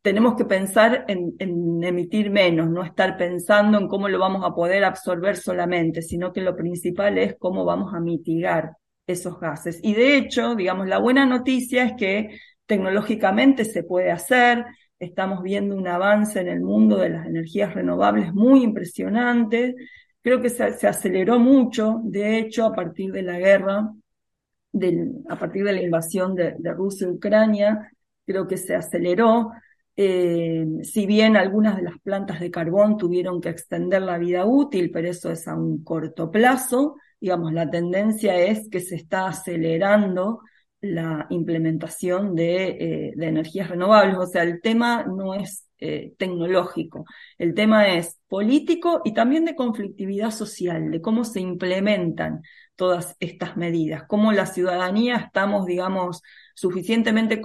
tenemos 0.02 0.36
que 0.36 0.44
pensar 0.44 1.04
en, 1.08 1.34
emitir 1.82 2.30
menos, 2.30 2.70
no 2.70 2.84
estar 2.84 3.16
pensando 3.16 3.76
en 3.78 3.88
cómo 3.88 4.08
lo 4.08 4.20
vamos 4.20 4.44
a 4.44 4.54
poder 4.54 4.84
absorber 4.84 5.36
solamente, 5.36 6.00
sino 6.00 6.32
que 6.32 6.42
lo 6.42 6.54
principal 6.54 7.18
es 7.18 7.34
cómo 7.40 7.64
vamos 7.64 7.92
a 7.92 7.98
mitigar 7.98 8.76
esos 9.04 9.40
gases. 9.40 9.80
Y 9.82 9.94
de 9.94 10.16
hecho, 10.16 10.54
digamos, 10.54 10.86
la 10.86 10.98
buena 10.98 11.26
noticia 11.26 11.86
es 11.86 11.94
que 11.98 12.38
tecnológicamente 12.66 13.64
se 13.64 13.82
puede 13.82 14.12
hacer, 14.12 14.64
estamos 15.00 15.42
viendo 15.42 15.74
un 15.74 15.88
avance 15.88 16.38
en 16.38 16.46
el 16.46 16.60
mundo 16.60 16.98
de 16.98 17.08
las 17.08 17.26
energías 17.26 17.74
renovables 17.74 18.32
muy 18.32 18.62
impresionante, 18.62 19.74
Creo 20.22 20.40
que 20.42 20.50
se, 20.50 20.86
aceleró 20.86 21.38
mucho, 21.38 22.00
de 22.04 22.38
hecho, 22.38 22.66
a 22.66 22.74
partir 22.74 23.12
de 23.12 23.22
la 23.22 23.38
guerra, 23.38 23.90
a 25.28 25.38
partir 25.38 25.64
de 25.64 25.72
la 25.72 25.82
invasión 25.82 26.34
de, 26.34 26.54
Rusia 26.74 27.06
y 27.06 27.10
Ucrania, 27.10 27.90
creo 28.26 28.46
que 28.46 28.56
se 28.56 28.74
aceleró. 28.74 29.50
Eh, 29.96 30.66
si 30.82 31.06
bien 31.06 31.36
algunas 31.36 31.76
de 31.76 31.82
las 31.82 31.98
plantas 32.00 32.40
de 32.40 32.50
carbón 32.50 32.96
tuvieron 32.96 33.40
que 33.40 33.48
extender 33.50 34.02
la 34.02 34.18
vida 34.18 34.44
útil, 34.46 34.90
pero 34.90 35.08
eso 35.08 35.30
es 35.30 35.48
a 35.48 35.54
un 35.54 35.82
corto 35.84 36.30
plazo, 36.30 36.96
digamos, 37.20 37.52
la 37.52 37.68
tendencia 37.70 38.38
es 38.40 38.68
que 38.70 38.80
se 38.80 38.96
está 38.96 39.26
acelerando 39.26 40.40
la 40.80 41.26
implementación 41.30 42.34
de, 42.34 42.68
eh, 42.68 43.12
de 43.16 43.26
energías 43.26 43.68
renovables. 43.68 44.16
O 44.16 44.26
sea, 44.26 44.42
el 44.42 44.60
tema 44.60 45.04
no 45.04 45.34
es 45.34 45.70
eh, 45.82 46.12
tecnológico. 46.18 47.06
El 47.38 47.54
tema 47.54 47.88
es 47.88 48.18
político 48.28 49.00
y 49.02 49.14
también 49.14 49.46
de 49.46 49.54
conflictividad 49.54 50.30
social, 50.30 50.90
de 50.90 51.00
cómo 51.00 51.24
se 51.24 51.40
implementan 51.40 52.42
todas 52.76 53.16
estas 53.18 53.56
medidas, 53.56 54.02
cómo 54.06 54.30
la 54.32 54.44
ciudadanía 54.44 55.16
estamos, 55.16 55.64
digamos, 55.64 56.22
suficientemente 56.54 57.40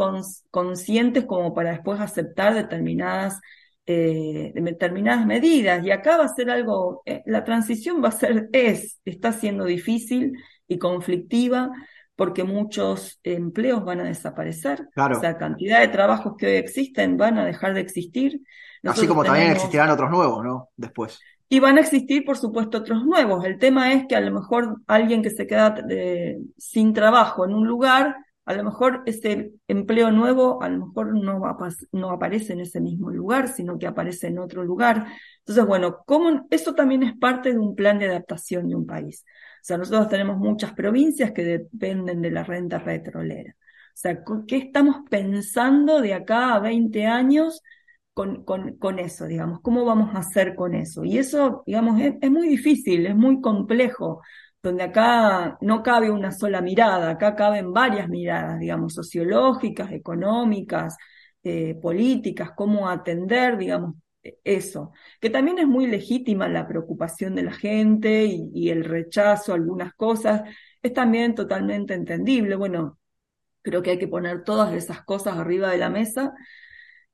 conscientes 0.52 1.24
como 1.24 1.54
para 1.54 1.72
después 1.72 2.02
aceptar 2.02 2.54
determinadas, 2.56 3.40
eh, 3.86 4.52
determinadas 4.54 5.26
medidas. 5.26 5.86
Y 5.86 5.92
acá 5.92 6.18
va 6.18 6.26
a 6.26 6.36
ser 6.36 6.50
algo, 6.50 7.04
eh, 7.06 7.24
la 7.26 7.46
transición 7.46 8.04
va 8.04 8.10
a 8.10 8.12
ser, 8.12 8.50
es, 8.52 9.00
está 9.06 9.32
siendo 9.32 9.64
difícil 9.64 10.34
y 10.68 10.78
conflictiva 10.78 11.72
porque 12.16 12.44
muchos 12.44 13.20
empleos 13.24 13.84
van 13.84 14.00
a 14.00 14.06
desaparecer. 14.06 14.88
Claro. 14.94 15.18
O 15.18 15.20
sea, 15.20 15.38
cantidad 15.38 15.82
de 15.82 15.90
trabajos 15.90 16.36
que 16.38 16.48
hoy 16.48 16.54
existen 16.54 17.18
van 17.18 17.38
a 17.38 17.46
dejar 17.46 17.74
de 17.74 17.82
existir. 17.82 18.42
Así 18.84 19.08
como 19.08 19.24
también 19.24 19.52
existirán 19.52 19.90
otros 19.90 20.12
nuevos, 20.12 20.44
¿no? 20.44 20.70
Después. 20.76 21.20
Y 21.50 21.60
van 21.60 21.78
a 21.78 21.82
existir, 21.82 22.26
por 22.26 22.38
supuesto, 22.38 22.80
otros 22.80 23.06
nuevos. 23.06 23.46
El 23.46 23.60
tema 23.60 23.94
es 23.94 24.06
que 24.08 24.16
a 24.16 24.22
lo 24.22 24.32
mejor 24.32 24.82
alguien 24.88 25.22
que 25.22 25.30
se 25.30 25.46
queda 25.46 25.76
eh, 25.90 26.38
sin 26.58 26.94
trabajo 26.94 27.46
en 27.46 27.54
un 27.54 27.68
lugar, 27.68 28.16
a 28.46 28.54
lo 28.54 28.64
mejor 28.64 29.04
ese 29.06 29.52
empleo 29.68 30.12
nuevo, 30.12 30.62
a 30.62 30.70
lo 30.70 30.88
mejor 30.88 31.14
no, 31.14 31.42
no 31.92 32.10
aparece 32.12 32.54
en 32.54 32.62
ese 32.62 32.80
mismo 32.80 33.10
lugar, 33.10 33.48
sino 33.50 33.78
que 33.78 33.88
aparece 33.88 34.28
en 34.28 34.40
otro 34.40 34.64
lugar. 34.64 35.08
Entonces, 35.40 35.66
bueno, 35.66 36.04
¿cómo, 36.06 36.48
eso 36.50 36.74
también 36.74 37.04
es 37.04 37.18
parte 37.18 37.52
de 37.52 37.60
un 37.60 37.76
plan 37.76 38.00
de 38.00 38.08
adaptación 38.08 38.68
de 38.70 38.76
un 38.76 38.86
país. 38.86 39.26
Sea, 39.66 39.80
nosotros 39.80 40.10
tenemos 40.10 40.38
muchas 40.38 40.74
provincias 40.74 41.32
que 41.32 41.44
dependen 41.44 42.22
de 42.22 42.30
la 42.30 42.44
renta 42.44 42.84
petrolera. 42.84 43.56
O 43.58 43.98
sea, 43.98 44.20
¿qué 44.48 44.58
estamos 44.58 44.98
pensando 45.10 46.02
de 46.02 46.14
acá 46.14 46.54
a 46.54 46.60
20 46.60 47.08
años 47.08 47.64
con, 48.14 48.46
con, 48.46 48.78
con 48.78 49.00
eso, 49.00 49.26
digamos? 49.26 49.62
¿Cómo 49.62 49.84
vamos 49.84 50.14
a 50.14 50.20
hacer 50.20 50.54
con 50.54 50.76
eso? 50.76 51.04
Y 51.04 51.18
eso, 51.18 51.64
digamos, 51.66 52.00
es, 52.00 52.30
muy 52.30 52.48
difícil, 52.48 53.08
es 53.08 53.16
muy 53.16 53.42
complejo, 53.42 54.22
donde 54.62 54.84
acá 54.84 55.58
no 55.62 55.82
cabe 55.82 56.12
una 56.12 56.32
sola 56.32 56.62
mirada, 56.62 57.10
acá 57.10 57.36
caben 57.36 57.74
varias 57.74 58.08
miradas, 58.08 58.60
digamos, 58.60 58.94
sociológicas, 58.94 59.92
económicas, 59.92 60.96
eh, 61.42 61.74
políticas, 61.82 62.52
cómo 62.56 62.88
atender, 62.88 63.58
digamos, 63.58 63.96
eso, 64.44 64.92
que 65.20 65.30
también 65.30 65.60
es 65.60 65.68
muy 65.68 65.88
legítima 65.88 66.48
la 66.48 66.68
preocupación 66.68 67.36
de 67.36 67.44
la 67.44 67.54
gente 67.54 68.26
y, 68.26 68.70
el 68.70 68.84
rechazo 68.84 69.52
a 69.52 69.56
algunas 69.56 69.94
cosas, 69.94 70.44
es 70.82 70.94
también 70.94 71.36
totalmente 71.36 71.94
entendible. 71.94 72.56
Bueno, 72.56 73.00
creo 73.62 73.82
que 73.82 73.92
hay 73.92 74.00
que 74.00 74.08
poner 74.08 74.44
todas 74.44 74.74
esas 74.74 75.04
cosas 75.04 75.38
arriba 75.38 75.70
de 75.72 75.78
la 75.78 75.90
mesa 75.90 76.34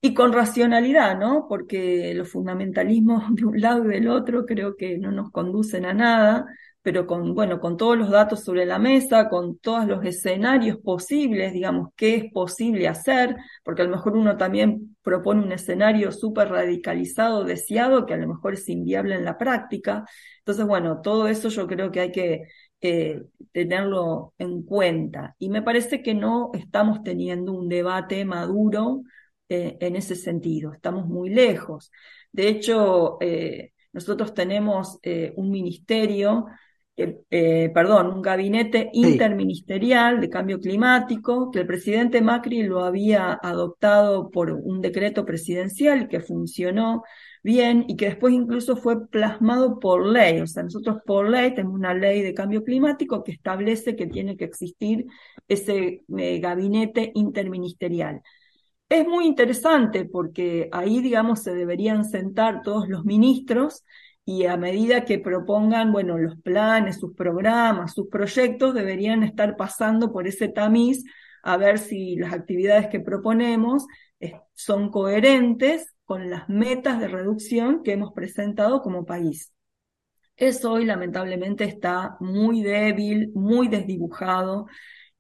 y 0.02 0.14
con 0.14 0.34
racionalidad, 0.34 1.18
¿no? 1.20 1.48
Porque 1.48 2.14
los 2.16 2.30
fundamentalismos 2.30 3.36
de 3.36 3.46
un 3.46 3.62
lado 3.62 3.86
y 3.86 3.90
del 3.90 4.08
otro 4.08 4.46
creo 4.46 4.76
que 4.76 4.98
no 4.98 5.12
nos 5.12 5.32
conducen 5.32 5.86
a 5.86 5.94
nada 5.94 6.46
pero 6.82 7.06
con, 7.06 7.36
bueno, 7.36 7.60
con 7.60 7.78
todos 7.78 7.98
los 7.98 8.10
datos 8.10 8.44
sobre 8.44 8.66
la 8.66 8.80
mesa, 8.80 9.30
con 9.30 9.58
todos 9.60 9.86
los 9.86 10.04
escenarios 10.04 10.78
posibles, 10.80 11.54
digamos, 11.54 11.90
qué 11.96 12.16
es 12.16 12.32
posible 12.32 12.88
hacer, 12.88 13.36
porque 13.64 13.84
a 13.84 13.86
lo 13.86 13.92
mejor 13.92 14.18
uno 14.18 14.36
también 14.36 14.98
propone 15.04 15.44
un 15.44 15.52
escenario 15.52 16.12
súper 16.12 16.50
radicalizado, 16.50 17.44
deseado, 17.44 18.06
que 18.06 18.16
a 18.16 18.18
lo 18.18 18.28
mejor 18.28 18.56
es 18.56 18.68
inviable 18.70 19.16
en 19.16 19.26
la 19.26 19.38
práctica. 19.38 20.06
Entonces, 20.40 20.66
bueno, 20.66 21.02
todo 21.02 21.28
eso 21.28 21.50
yo 21.50 21.68
creo 21.68 21.92
que 21.92 22.00
hay 22.00 22.12
que 22.12 22.44
eh, 22.82 23.22
tenerlo 23.52 24.34
en 24.40 24.64
cuenta. 24.64 25.36
Y 25.38 25.50
me 25.50 25.62
parece 25.62 26.02
que 26.02 26.16
no 26.16 26.50
estamos 26.54 27.04
teniendo 27.04 27.52
un 27.54 27.70
debate 27.70 28.26
maduro 28.26 29.04
eh, 29.50 29.78
en 29.80 29.96
ese 29.96 30.16
sentido, 30.16 30.74
estamos 30.74 31.06
muy 31.08 31.30
lejos. 31.30 31.92
De 32.32 32.48
hecho, 32.48 33.18
eh, 33.22 33.74
nosotros 33.94 34.34
tenemos 34.34 35.00
un 35.36 35.52
ministerio 35.52 36.46
eh, 36.98 37.72
perdón, 37.74 38.08
un 38.08 38.22
gabinete 38.22 38.90
interministerial 38.94 40.20
de 40.22 40.30
cambio 40.30 40.60
climático 40.60 41.50
que 41.50 41.60
el 41.60 41.68
presidente 41.68 42.22
Macri 42.22 42.64
lo 42.64 42.84
había 42.84 43.34
adoptado 43.42 44.30
por 44.30 44.52
un 44.52 44.82
decreto 44.82 45.26
presidencial 45.26 46.08
que 46.08 46.20
funcionó 46.20 47.04
bien 47.44 47.86
y 47.88 47.96
que 47.96 48.08
después 48.08 48.34
incluso 48.34 48.76
fue 48.76 49.08
plasmado 49.08 49.80
por 49.80 50.06
ley. 50.06 50.42
O 50.42 50.48
sea, 50.48 50.64
nosotros 50.64 50.98
por 51.06 51.30
ley 51.30 51.56
tenemos 51.56 51.76
una 51.76 51.94
ley 51.94 52.22
de 52.22 52.34
cambio 52.34 52.64
climático 52.64 53.24
que 53.24 53.32
establece 53.32 53.96
que 53.96 54.08
tiene 54.08 54.38
que 54.38 54.46
existir 54.46 55.06
ese 55.48 56.04
eh, 56.18 56.40
gabinete 56.40 57.12
interministerial. 57.16 58.22
Es 58.90 59.08
muy 59.08 59.26
interesante 59.26 60.06
porque 60.06 60.68
ahí, 60.74 61.00
digamos, 61.02 61.42
se 61.42 61.54
deberían 61.56 62.04
sentar 62.04 62.62
todos 62.62 62.90
los 62.90 63.06
ministros 63.06 63.86
y 64.26 64.46
a 64.46 64.58
medida 64.58 65.06
que 65.06 65.20
propongan, 65.20 65.92
bueno, 65.92 66.18
los 66.18 66.40
planes, 66.42 67.00
sus 67.00 67.16
programas, 67.16 67.94
sus 67.94 68.08
proyectos, 68.08 68.74
deberían 68.74 69.24
estar 69.24 69.58
pasando 69.58 70.12
por 70.12 70.28
ese 70.28 70.48
tamiz 70.48 71.04
a 71.44 71.58
ver 71.58 71.80
si 71.80 72.16
las 72.16 72.34
actividades 72.34 72.88
que 72.88 73.00
proponemos 73.00 73.86
son 74.54 74.92
coherentes 74.92 75.96
con 76.06 76.30
las 76.30 76.48
metas 76.50 77.00
de 77.00 77.08
reducción 77.08 77.84
que 77.84 77.94
hemos 77.94 78.14
presentado 78.14 78.82
como 78.82 79.06
país. 79.06 79.54
Eso 80.36 80.74
hoy 80.74 80.86
lamentablemente 80.86 81.64
está 81.64 82.18
muy 82.20 82.62
débil, 82.62 83.32
muy 83.34 83.68
desdibujado. 83.68 84.68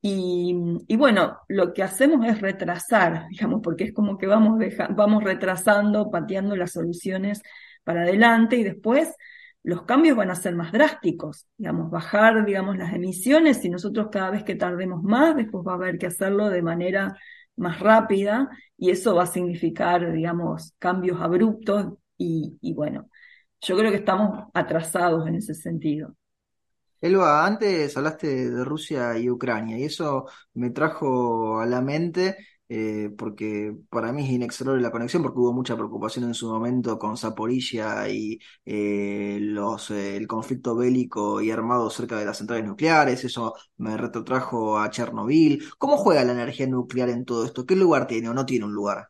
Y, 0.03 0.55
bueno, 0.97 1.37
lo 1.47 1.73
que 1.73 1.83
hacemos 1.83 2.25
es 2.25 2.41
retrasar, 2.41 3.27
digamos, 3.29 3.61
porque 3.63 3.85
es 3.85 3.93
como 3.93 4.17
que 4.17 4.27
vamos, 4.27 4.59
vamos 4.95 5.23
retrasando, 5.23 6.09
pateando 6.09 6.55
las 6.55 6.71
soluciones 6.71 7.41
para 7.83 8.01
adelante 8.03 8.55
y 8.57 8.63
después 8.63 9.15
los 9.63 9.83
cambios 9.83 10.17
van 10.17 10.31
a 10.31 10.35
ser 10.35 10.55
más 10.55 10.71
drásticos, 10.71 11.47
digamos, 11.57 11.91
bajar, 11.91 12.45
digamos, 12.45 12.77
las 12.77 12.93
emisiones 12.93 13.63
y 13.63 13.69
nosotros 13.69 14.07
cada 14.11 14.31
vez 14.31 14.43
que 14.43 14.55
tardemos 14.55 15.03
más, 15.03 15.35
después 15.35 15.63
va 15.67 15.73
a 15.73 15.75
haber 15.75 15.97
que 15.99 16.07
hacerlo 16.07 16.49
de 16.49 16.61
manera 16.63 17.15
más 17.55 17.79
rápida 17.79 18.49
y 18.77 18.89
eso 18.89 19.15
va 19.15 19.23
a 19.23 19.27
significar, 19.27 20.11
digamos, 20.11 20.73
cambios 20.79 21.21
abruptos 21.21 21.93
y, 22.17 22.57
y 22.61 22.73
bueno, 22.73 23.07
yo 23.61 23.77
creo 23.77 23.91
que 23.91 23.97
estamos 23.97 24.47
atrasados 24.53 25.27
en 25.27 25.35
ese 25.35 25.53
sentido. 25.53 26.15
Elba, 26.99 27.45
antes 27.45 27.97
hablaste 27.97 28.51
de 28.51 28.63
Rusia 28.63 29.17
y 29.17 29.29
Ucrania 29.29 29.77
y 29.77 29.85
eso 29.85 30.27
me 30.53 30.69
trajo 30.69 31.59
a 31.59 31.65
la 31.65 31.81
mente 31.81 32.37
eh, 32.73 33.09
porque 33.17 33.75
para 33.89 34.11
mí 34.13 34.23
es 34.23 34.29
inexorable 34.31 34.81
la 34.81 34.91
conexión, 34.91 35.21
porque 35.23 35.39
hubo 35.39 35.51
mucha 35.53 35.75
preocupación 35.75 36.25
en 36.25 36.33
su 36.33 36.49
momento 36.49 36.97
con 36.97 37.17
Zaporizhia 37.17 38.07
y 38.09 38.39
eh, 38.65 39.39
eh, 39.91 40.15
el 40.17 40.27
conflicto 40.27 40.75
bélico 40.75 41.41
y 41.41 41.51
armado 41.51 41.89
cerca 41.89 42.17
de 42.17 42.25
las 42.25 42.37
centrales 42.37 42.65
nucleares, 42.65 43.23
eso 43.25 43.53
me 43.77 43.97
retrotrajo 43.97 44.79
a 44.79 44.89
Chernobyl. 44.89 45.63
¿Cómo 45.77 45.97
juega 45.97 46.23
la 46.23 46.31
energía 46.33 46.67
nuclear 46.67 47.09
en 47.09 47.25
todo 47.25 47.45
esto? 47.45 47.65
¿Qué 47.65 47.75
lugar 47.75 48.07
tiene 48.07 48.29
o 48.29 48.33
no 48.33 48.45
tiene 48.45 48.65
un 48.65 48.73
lugar? 48.73 49.09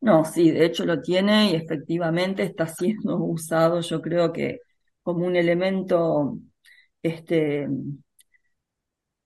No, 0.00 0.24
sí, 0.24 0.50
de 0.52 0.64
hecho 0.66 0.84
lo 0.84 1.00
tiene 1.02 1.50
y 1.52 1.54
efectivamente 1.56 2.42
está 2.44 2.66
siendo 2.68 3.16
usado, 3.18 3.80
yo 3.80 4.00
creo 4.02 4.32
que 4.32 4.60
como 5.02 5.26
un 5.26 5.36
elemento 5.36 6.38
este, 7.02 7.68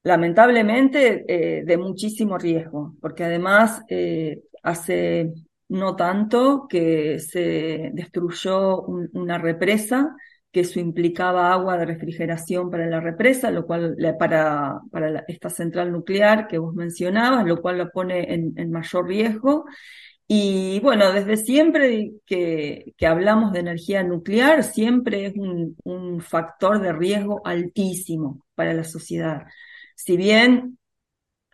lamentablemente 0.03 1.25
eh, 1.29 1.65
de 1.65 1.77
muchísimo 1.77 2.39
riesgo, 2.39 2.95
porque 3.01 3.25
además 3.25 3.83
eh, 3.89 4.43
hace 4.63 5.33
no 5.69 5.97
tanto 5.97 6.67
que 6.69 7.19
se 7.19 7.91
destruyó 7.95 8.83
una 8.83 9.39
represa, 9.39 10.15
que 10.51 10.61
eso 10.61 10.81
implicaba 10.81 11.53
agua 11.53 11.79
de 11.79 11.87
refrigeración 11.87 12.71
para 12.71 12.87
la 12.87 13.01
represa, 13.01 13.51
lo 13.51 13.65
cual 13.67 13.97
para, 14.19 14.81
para 14.91 15.25
esta 15.29 15.49
central 15.49 15.91
nuclear 15.91 16.47
que 16.47 16.59
vos 16.59 16.75
mencionabas, 16.75 17.47
lo 17.47 17.63
cual 17.63 17.79
lo 17.79 17.91
pone 17.91 18.35
en, 18.35 18.71
mayor 18.71 19.09
riesgo. 19.09 19.65
Y 20.29 20.81
bueno, 20.81 21.13
desde 21.13 21.37
siempre 21.39 22.13
que, 22.27 22.93
que, 22.97 23.07
hablamos 23.07 23.53
de 23.53 23.61
energía 23.61 24.03
nuclear, 24.03 24.63
siempre 24.65 25.27
es 25.27 25.35
un, 25.37 25.77
un 25.85 26.21
factor 26.21 26.81
de 26.81 26.93
riesgo 26.93 27.41
altísimo 27.47 28.45
para 28.55 28.75
la 28.75 28.85
sociedad. 28.85 29.45
Si 30.05 30.17
bien 30.17 30.79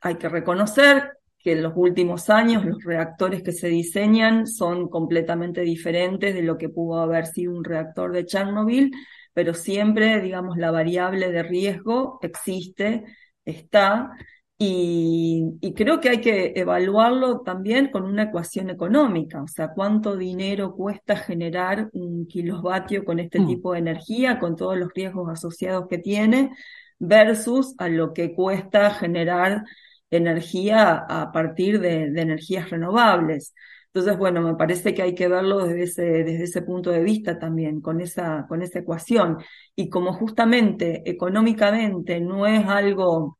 hay 0.00 0.14
que 0.14 0.30
reconocer 0.30 1.12
que 1.38 1.52
en 1.52 1.62
los 1.62 1.74
últimos 1.76 2.30
años 2.30 2.64
los 2.64 2.82
reactores 2.82 3.42
que 3.42 3.52
se 3.52 3.68
diseñan 3.68 4.46
son 4.46 4.88
completamente 4.88 5.61
diferentes 5.61 6.34
de 6.34 6.42
lo 6.42 6.56
que 6.56 6.70
pudo 6.70 6.98
haber 6.98 7.26
sido 7.26 7.52
un 7.52 7.62
reactor 7.62 8.11
de 8.11 8.24
Chernobyl, 8.24 8.90
pero 9.34 9.52
siempre, 9.52 10.22
digamos, 10.22 10.56
la 10.56 10.70
variable 10.70 11.30
de 11.30 11.42
riesgo 11.42 12.18
existe, 12.22 13.04
está, 13.44 14.12
y, 14.56 15.74
creo 15.76 16.00
que 16.00 16.08
hay 16.08 16.20
que 16.22 16.54
evaluarlo 16.56 17.42
también 17.42 17.90
con 17.90 18.04
una 18.04 18.24
ecuación 18.24 18.70
económica, 18.70 19.42
o 19.42 19.46
sea, 19.46 19.72
cuánto 19.74 20.16
dinero 20.16 20.74
cuesta 20.74 21.16
generar 21.16 21.90
un 21.92 22.26
kilovatio 22.26 23.04
con 23.04 23.18
este 23.20 23.40
mm. 23.40 23.46
tipo 23.46 23.74
de 23.74 23.80
energía, 23.80 24.38
con 24.38 24.56
todos 24.56 24.78
los 24.78 24.92
riesgos 24.94 25.28
asociados 25.30 25.87
que 25.87 25.98
tiene, 25.98 26.50
versus 26.98 27.74
a 27.78 27.88
lo 27.88 28.12
que 28.12 28.34
cuesta 28.34 28.90
generar 28.90 29.64
energía 30.11 31.04
a 31.08 31.32
partir 31.32 31.80
de, 31.80 32.04
energías 32.04 32.70
renovables. 32.70 33.54
Entonces, 33.87 34.18
bueno, 34.18 34.42
me 34.42 34.54
parece 34.54 34.94
que 34.94 35.02
hay 35.02 35.14
que 35.14 35.28
verlo 35.28 35.66
desde 35.66 35.82
ese, 35.84 36.02
desde 36.24 36.44
ese 36.44 36.62
punto 36.62 36.90
de 36.90 37.02
vista 37.02 37.38
también, 37.38 37.80
con 37.80 38.00
esa, 38.00 38.46
con 38.48 38.62
esa 38.62 38.80
ecuación. 38.80 39.38
Y 39.74 39.88
como 39.88 40.12
justamente 40.12 41.02
económicamente 41.11 42.20
no 42.20 42.46
es 42.46 42.66
algo 42.66 43.38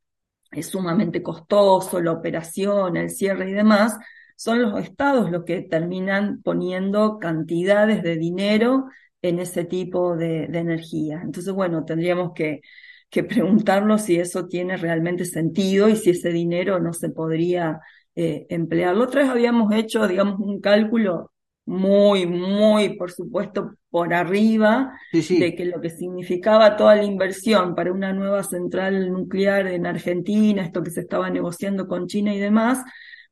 es 0.51 0.67
sumamente 0.67 1.21
costoso, 1.23 2.01
la 2.01 2.11
operación, 2.11 2.97
el 2.97 3.09
cierre 3.09 3.49
y 3.49 3.53
demás, 3.53 3.97
son 4.35 4.61
los 4.61 4.79
estados 4.81 5.31
los 5.31 5.43
que 5.43 5.61
terminan 5.61 6.41
poniendo 6.41 7.19
cantidades 7.19 8.03
de 8.03 8.17
dinero 8.17 8.85
en 9.21 9.39
ese 9.39 9.65
tipo 9.65 10.15
de, 10.15 10.47
de 10.47 10.59
energía. 10.59 11.21
Entonces, 11.23 11.53
bueno, 11.53 11.85
tendríamos 11.85 12.31
que 12.33 12.61
que 13.09 13.23
preguntarnos 13.23 14.03
si 14.03 14.17
eso 14.17 14.47
tiene 14.47 14.77
realmente 14.77 15.25
sentido 15.25 15.89
y 15.89 15.95
si 15.95 16.11
ese 16.11 16.29
dinero 16.29 16.79
no 16.79 16.93
se 16.93 17.09
podría 17.09 17.79
eh, 18.15 18.45
emplear. 18.49 18.95
La 18.95 19.05
otra 19.05 19.21
vez 19.21 19.31
habíamos 19.31 19.73
hecho, 19.73 20.07
digamos, 20.07 20.39
un 20.39 20.59
cálculo 20.59 21.31
muy, 21.65 22.25
muy, 22.25 22.97
por 22.97 23.11
supuesto, 23.11 23.75
por 23.89 24.13
arriba 24.13 24.91
de 25.11 25.55
que 25.55 25.65
lo 25.65 25.79
que 25.79 25.89
significaba 25.89 26.75
toda 26.75 26.95
la 26.95 27.03
inversión 27.03 27.75
para 27.75 27.91
una 27.91 28.11
nueva 28.11 28.43
central 28.43 29.11
nuclear 29.11 29.67
en 29.67 29.85
Argentina, 29.85 30.63
esto 30.63 30.81
que 30.83 30.89
se 30.89 31.01
estaba 31.01 31.29
negociando 31.29 31.87
con 31.87 32.07
China 32.07 32.33
y 32.33 32.39
demás, 32.39 32.83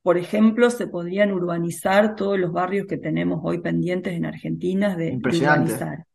por 0.03 0.17
ejemplo, 0.17 0.69
se 0.69 0.87
podrían 0.87 1.31
urbanizar 1.33 2.15
todos 2.15 2.39
los 2.39 2.51
barrios 2.53 2.87
que 2.87 2.97
tenemos 2.97 3.41
hoy 3.43 3.59
pendientes 3.59 4.13
en 4.13 4.25
Argentina 4.25 4.95
de, 4.95 5.17
de 5.17 5.37
urbanizar. 5.37 6.06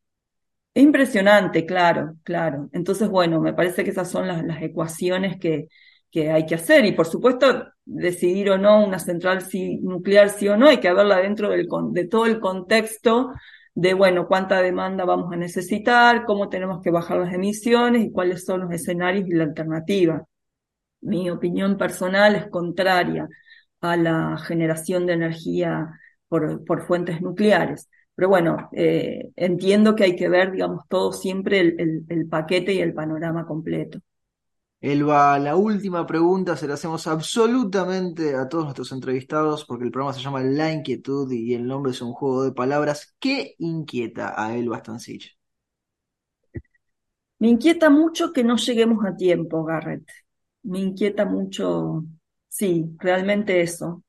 Es 0.74 0.82
impresionante, 0.82 1.66
claro, 1.66 2.16
claro. 2.22 2.70
Entonces, 2.72 3.08
bueno, 3.08 3.40
me 3.40 3.52
parece 3.52 3.84
que 3.84 3.90
esas 3.90 4.10
son 4.10 4.26
las, 4.26 4.62
ecuaciones 4.62 5.38
que, 5.38 5.68
hay 6.30 6.46
que 6.46 6.54
hacer. 6.54 6.84
Y 6.86 6.92
por 6.92 7.06
supuesto, 7.06 7.66
decidir 7.84 8.50
o 8.50 8.58
no 8.58 8.84
una 8.84 8.98
central 8.98 9.40
nuclear 9.82 10.30
sí 10.30 10.48
o 10.48 10.56
no, 10.56 10.68
hay 10.68 10.78
que 10.78 10.92
verla 10.92 11.18
dentro 11.18 11.50
de 11.50 12.06
todo 12.08 12.26
el 12.26 12.40
contexto 12.40 13.32
de, 13.74 13.94
bueno, 13.94 14.26
cuánta 14.28 14.62
demanda 14.62 15.04
vamos 15.04 15.32
a 15.32 15.36
necesitar, 15.36 16.24
cómo 16.24 16.48
tenemos 16.48 16.82
que 16.82 16.90
bajar 16.90 17.18
las 17.18 17.34
emisiones 17.34 18.04
y 18.04 18.12
cuáles 18.12 18.44
son 18.44 18.60
los 18.62 18.72
escenarios 18.72 19.28
y 19.28 19.32
la 19.34 19.44
alternativa. 19.44 20.24
Mi 21.02 21.30
opinión 21.30 21.76
personal 21.78 22.34
es 22.36 22.48
contraria 22.48 23.28
a 23.80 23.96
la 23.96 24.38
generación 24.38 25.06
de 25.06 25.14
energía 25.14 25.88
por 26.28 26.86
fuentes 26.86 27.20
nucleares. 27.20 27.88
Pero 28.14 28.28
bueno, 28.28 28.68
eh, 28.72 29.30
entiendo 29.36 29.94
que 29.94 30.04
hay 30.04 30.16
que 30.16 30.28
ver, 30.28 30.52
digamos, 30.52 30.86
todo 30.88 31.12
siempre 31.12 31.60
el, 31.60 32.28
paquete 32.28 32.74
y 32.74 32.80
el 32.80 32.92
panorama 32.92 33.46
completo. 33.46 34.00
Elba, 34.80 35.38
la 35.38 35.56
última 35.56 36.06
pregunta 36.06 36.56
se 36.56 36.66
la 36.66 36.74
hacemos 36.74 37.06
absolutamente 37.06 38.34
a 38.34 38.48
todos 38.48 38.64
nuestros 38.64 38.90
entrevistados 38.92 39.64
porque 39.64 39.84
el 39.84 39.92
programa 39.92 40.12
se 40.12 40.20
llama 40.20 40.42
La 40.42 40.72
Inquietud 40.72 41.30
y 41.30 41.54
el 41.54 41.66
nombre 41.66 41.92
es 41.92 42.02
un 42.02 42.12
juego 42.12 42.44
de 42.44 42.52
palabras. 42.52 43.14
¿Qué 43.20 43.54
inquieta 43.58 44.34
a 44.36 44.56
Elba 44.56 44.80
Stancich? 44.80 45.38
Me 47.38 47.48
inquieta 47.48 47.90
mucho 47.90 48.32
que 48.32 48.44
no 48.44 48.56
lleguemos 48.56 49.04
a 49.04 49.16
tiempo, 49.16 49.64
Garrett. 49.64 50.08
Me 50.62 50.80
inquieta 50.80 51.24
mucho, 51.24 52.04
sí, 52.48 52.84
realmente 52.98 53.60
eso. 53.62 54.04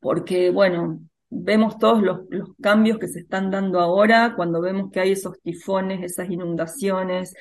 Porque, 0.00 0.50
bueno, 0.50 1.00
vemos 1.32 1.78
todos 1.78 2.02
los, 2.02 2.20
cambios 2.60 2.98
que 2.98 3.08
se 3.08 3.20
están 3.20 3.50
dando 3.50 3.80
ahora, 3.80 4.34
cuando 4.36 4.60
vemos 4.60 4.90
que 4.92 5.00
hay 5.00 5.12
esos 5.12 5.40
tifones, 5.40 6.02
esas 6.02 6.30
inundaciones 6.30 7.34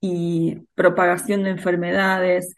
y 0.00 0.56
propagación 0.74 1.44
de 1.44 1.50
enfermedades. 1.50 2.54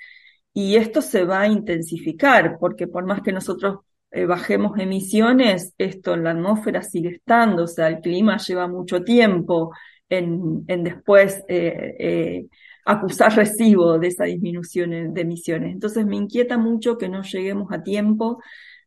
Y 0.54 0.76
esto 0.76 1.02
se 1.02 1.24
va 1.24 1.42
a 1.42 1.48
intensificar, 1.48 2.56
porque 2.58 2.86
por 2.88 3.04
más 3.04 3.20
que 3.22 3.32
nosotros 3.32 3.80
eh, 4.10 4.24
bajemos 4.26 4.78
emisiones, 4.78 5.74
esto 5.78 6.14
en 6.14 6.24
la 6.24 6.30
atmósfera 6.32 6.82
sigue 6.82 7.10
estando, 7.10 7.64
o 7.64 7.66
sea, 7.66 7.88
el 7.88 8.00
clima 8.00 8.38
lleva 8.38 8.66
mucho 8.68 9.02
tiempo 9.04 9.72
en, 10.08 10.64
después 10.66 11.42
eh, 11.48 11.96
eh, 11.98 12.46
acusar 12.84 13.34
recibo 13.36 13.98
de 13.98 14.08
esa 14.08 14.24
disminución 14.24 15.14
de 15.14 15.20
emisiones. 15.20 15.72
Entonces 15.72 16.06
me 16.06 16.16
inquieta 16.16 16.58
mucho 16.58 16.98
que 16.98 17.08
no 17.08 17.22
lleguemos 17.22 17.72
a 17.72 17.82
tiempo 17.82 18.38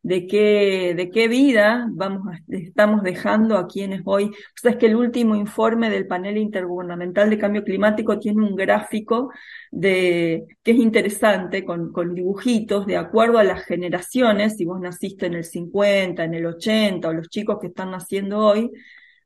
de 0.06 0.28
qué, 0.28 0.94
de 0.96 1.10
qué 1.10 1.26
vida 1.26 1.88
vamos 1.90 2.36
estamos 2.46 3.02
dejando 3.02 3.58
a 3.58 3.66
quienes 3.66 4.02
hoy. 4.04 4.26
O 4.26 4.32
sea, 4.54 4.70
es 4.70 4.76
que 4.76 4.86
el 4.86 4.94
último 4.94 5.34
informe 5.34 5.90
del 5.90 6.06
panel 6.06 6.36
intergubernamental 6.38 7.28
de 7.28 7.38
cambio 7.38 7.64
climático 7.64 8.16
tiene 8.20 8.46
un 8.46 8.54
gráfico 8.54 9.32
de, 9.72 10.44
que 10.62 10.70
es 10.70 10.78
interesante, 10.78 11.64
con, 11.64 11.90
con 11.90 12.14
dibujitos, 12.14 12.86
de 12.86 12.96
acuerdo 12.96 13.38
a 13.38 13.44
las 13.44 13.64
generaciones, 13.64 14.56
si 14.56 14.64
vos 14.64 14.80
naciste 14.80 15.26
en 15.26 15.34
el 15.34 15.44
50, 15.44 16.22
en 16.22 16.34
el 16.34 16.46
80, 16.46 17.08
o 17.08 17.12
los 17.12 17.28
chicos 17.28 17.58
que 17.60 17.66
están 17.66 17.90
naciendo 17.90 18.38
hoy, 18.38 18.70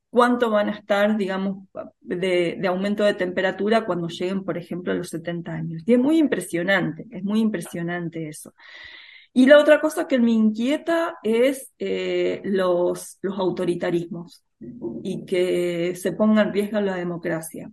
cuánto 0.09 0.49
van 0.49 0.71
a 0.71 0.73
estar, 0.73 1.19
digamos, 1.19 1.69
de, 2.01 2.57
de, 2.59 2.69
aumento 2.69 3.05
de 3.05 3.13
temperatura 3.13 3.85
cuando 3.85 4.09
lleguen, 4.09 4.45
por 4.45 4.57
ejemplo, 4.57 4.95
a 4.95 4.97
los 4.97 5.11
70 5.11 5.53
años. 5.53 5.83
Y 5.85 5.93
es 5.93 5.99
muy 5.99 6.17
impresionante, 6.17 7.05
es 7.11 7.23
muy 7.23 7.41
impresionante 7.41 8.29
eso. 8.29 8.55
Y 9.33 9.47
la 9.47 9.59
otra 9.59 9.81
cosa 9.81 10.09
que 10.09 10.19
me 10.19 10.33
inquieta 10.33 11.19
es 11.23 11.73
eh, 11.79 12.43
los, 12.45 13.19
autoritarismos 13.23 14.45
y 15.03 15.25
que 15.25 15.95
se 15.97 16.13
ponga 16.13 16.43
en 16.43 16.53
riesgo 16.53 16.81
la 16.81 16.97
democracia. 16.97 17.71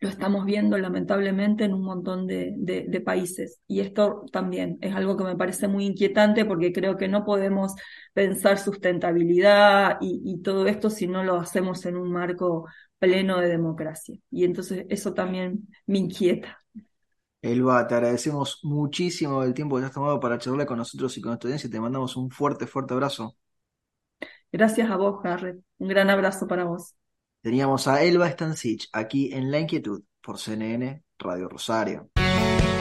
Lo 0.00 0.08
estamos 0.08 0.44
viendo 0.44 0.78
lamentablemente 0.78 1.64
en 1.64 1.74
un 1.74 1.82
montón 1.82 2.28
de, 2.28 3.02
países. 3.04 3.60
Y 3.66 3.80
esto 3.80 4.24
también 4.30 4.78
es 4.80 4.94
algo 4.94 5.16
que 5.16 5.24
me 5.24 5.36
parece 5.36 5.66
muy 5.66 5.86
inquietante 5.86 6.44
porque 6.44 6.72
creo 6.72 6.96
que 6.96 7.08
no 7.08 7.24
podemos 7.24 7.74
pensar 8.12 8.58
sustentabilidad 8.58 9.98
y 10.00 10.40
todo 10.42 10.68
esto 10.68 10.88
si 10.88 11.08
no 11.08 11.24
lo 11.24 11.36
hacemos 11.36 11.84
en 11.86 11.96
un 11.96 12.12
marco 12.12 12.66
pleno 12.98 13.38
de 13.40 13.48
democracia. 13.48 14.18
Y 14.30 14.44
entonces 14.44 14.86
eso 14.88 15.14
también 15.14 15.68
me 15.86 15.98
inquieta. 15.98 16.62
Elba, 17.40 17.86
te 17.86 17.94
agradecemos 17.94 18.60
muchísimo 18.62 19.42
el 19.42 19.54
tiempo 19.54 19.78
que 19.78 19.84
has 19.84 19.92
tomado 19.92 20.18
para 20.18 20.38
charlar 20.38 20.66
con 20.66 20.78
nosotros 20.78 21.16
y 21.16 21.20
con 21.20 21.30
nuestra 21.30 21.48
audiencia 21.48 21.68
y 21.68 21.70
te 21.70 21.80
mandamos 21.80 22.16
un 22.16 22.30
fuerte, 22.30 22.66
fuerte 22.66 22.94
abrazo. 22.94 23.36
Gracias 24.50 24.90
a 24.90 24.96
vos, 24.96 25.22
Garrett. 25.22 25.60
Un 25.78 25.88
gran 25.88 26.10
abrazo 26.10 26.48
para 26.48 26.64
vos. 26.64 26.94
Teníamos 27.42 27.86
a 27.86 28.02
Elba 28.02 28.28
Stancich 28.30 28.88
aquí 28.92 29.32
en 29.32 29.50
La 29.50 29.60
Inquietud 29.60 30.02
por 30.20 30.38
CNN 30.38 31.02
Radio 31.18 31.48
Rosario. 31.48 32.10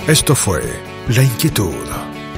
Esto 0.08 0.36
fue 0.36 0.62
La 1.10 1.24
Inquietud 1.24 1.74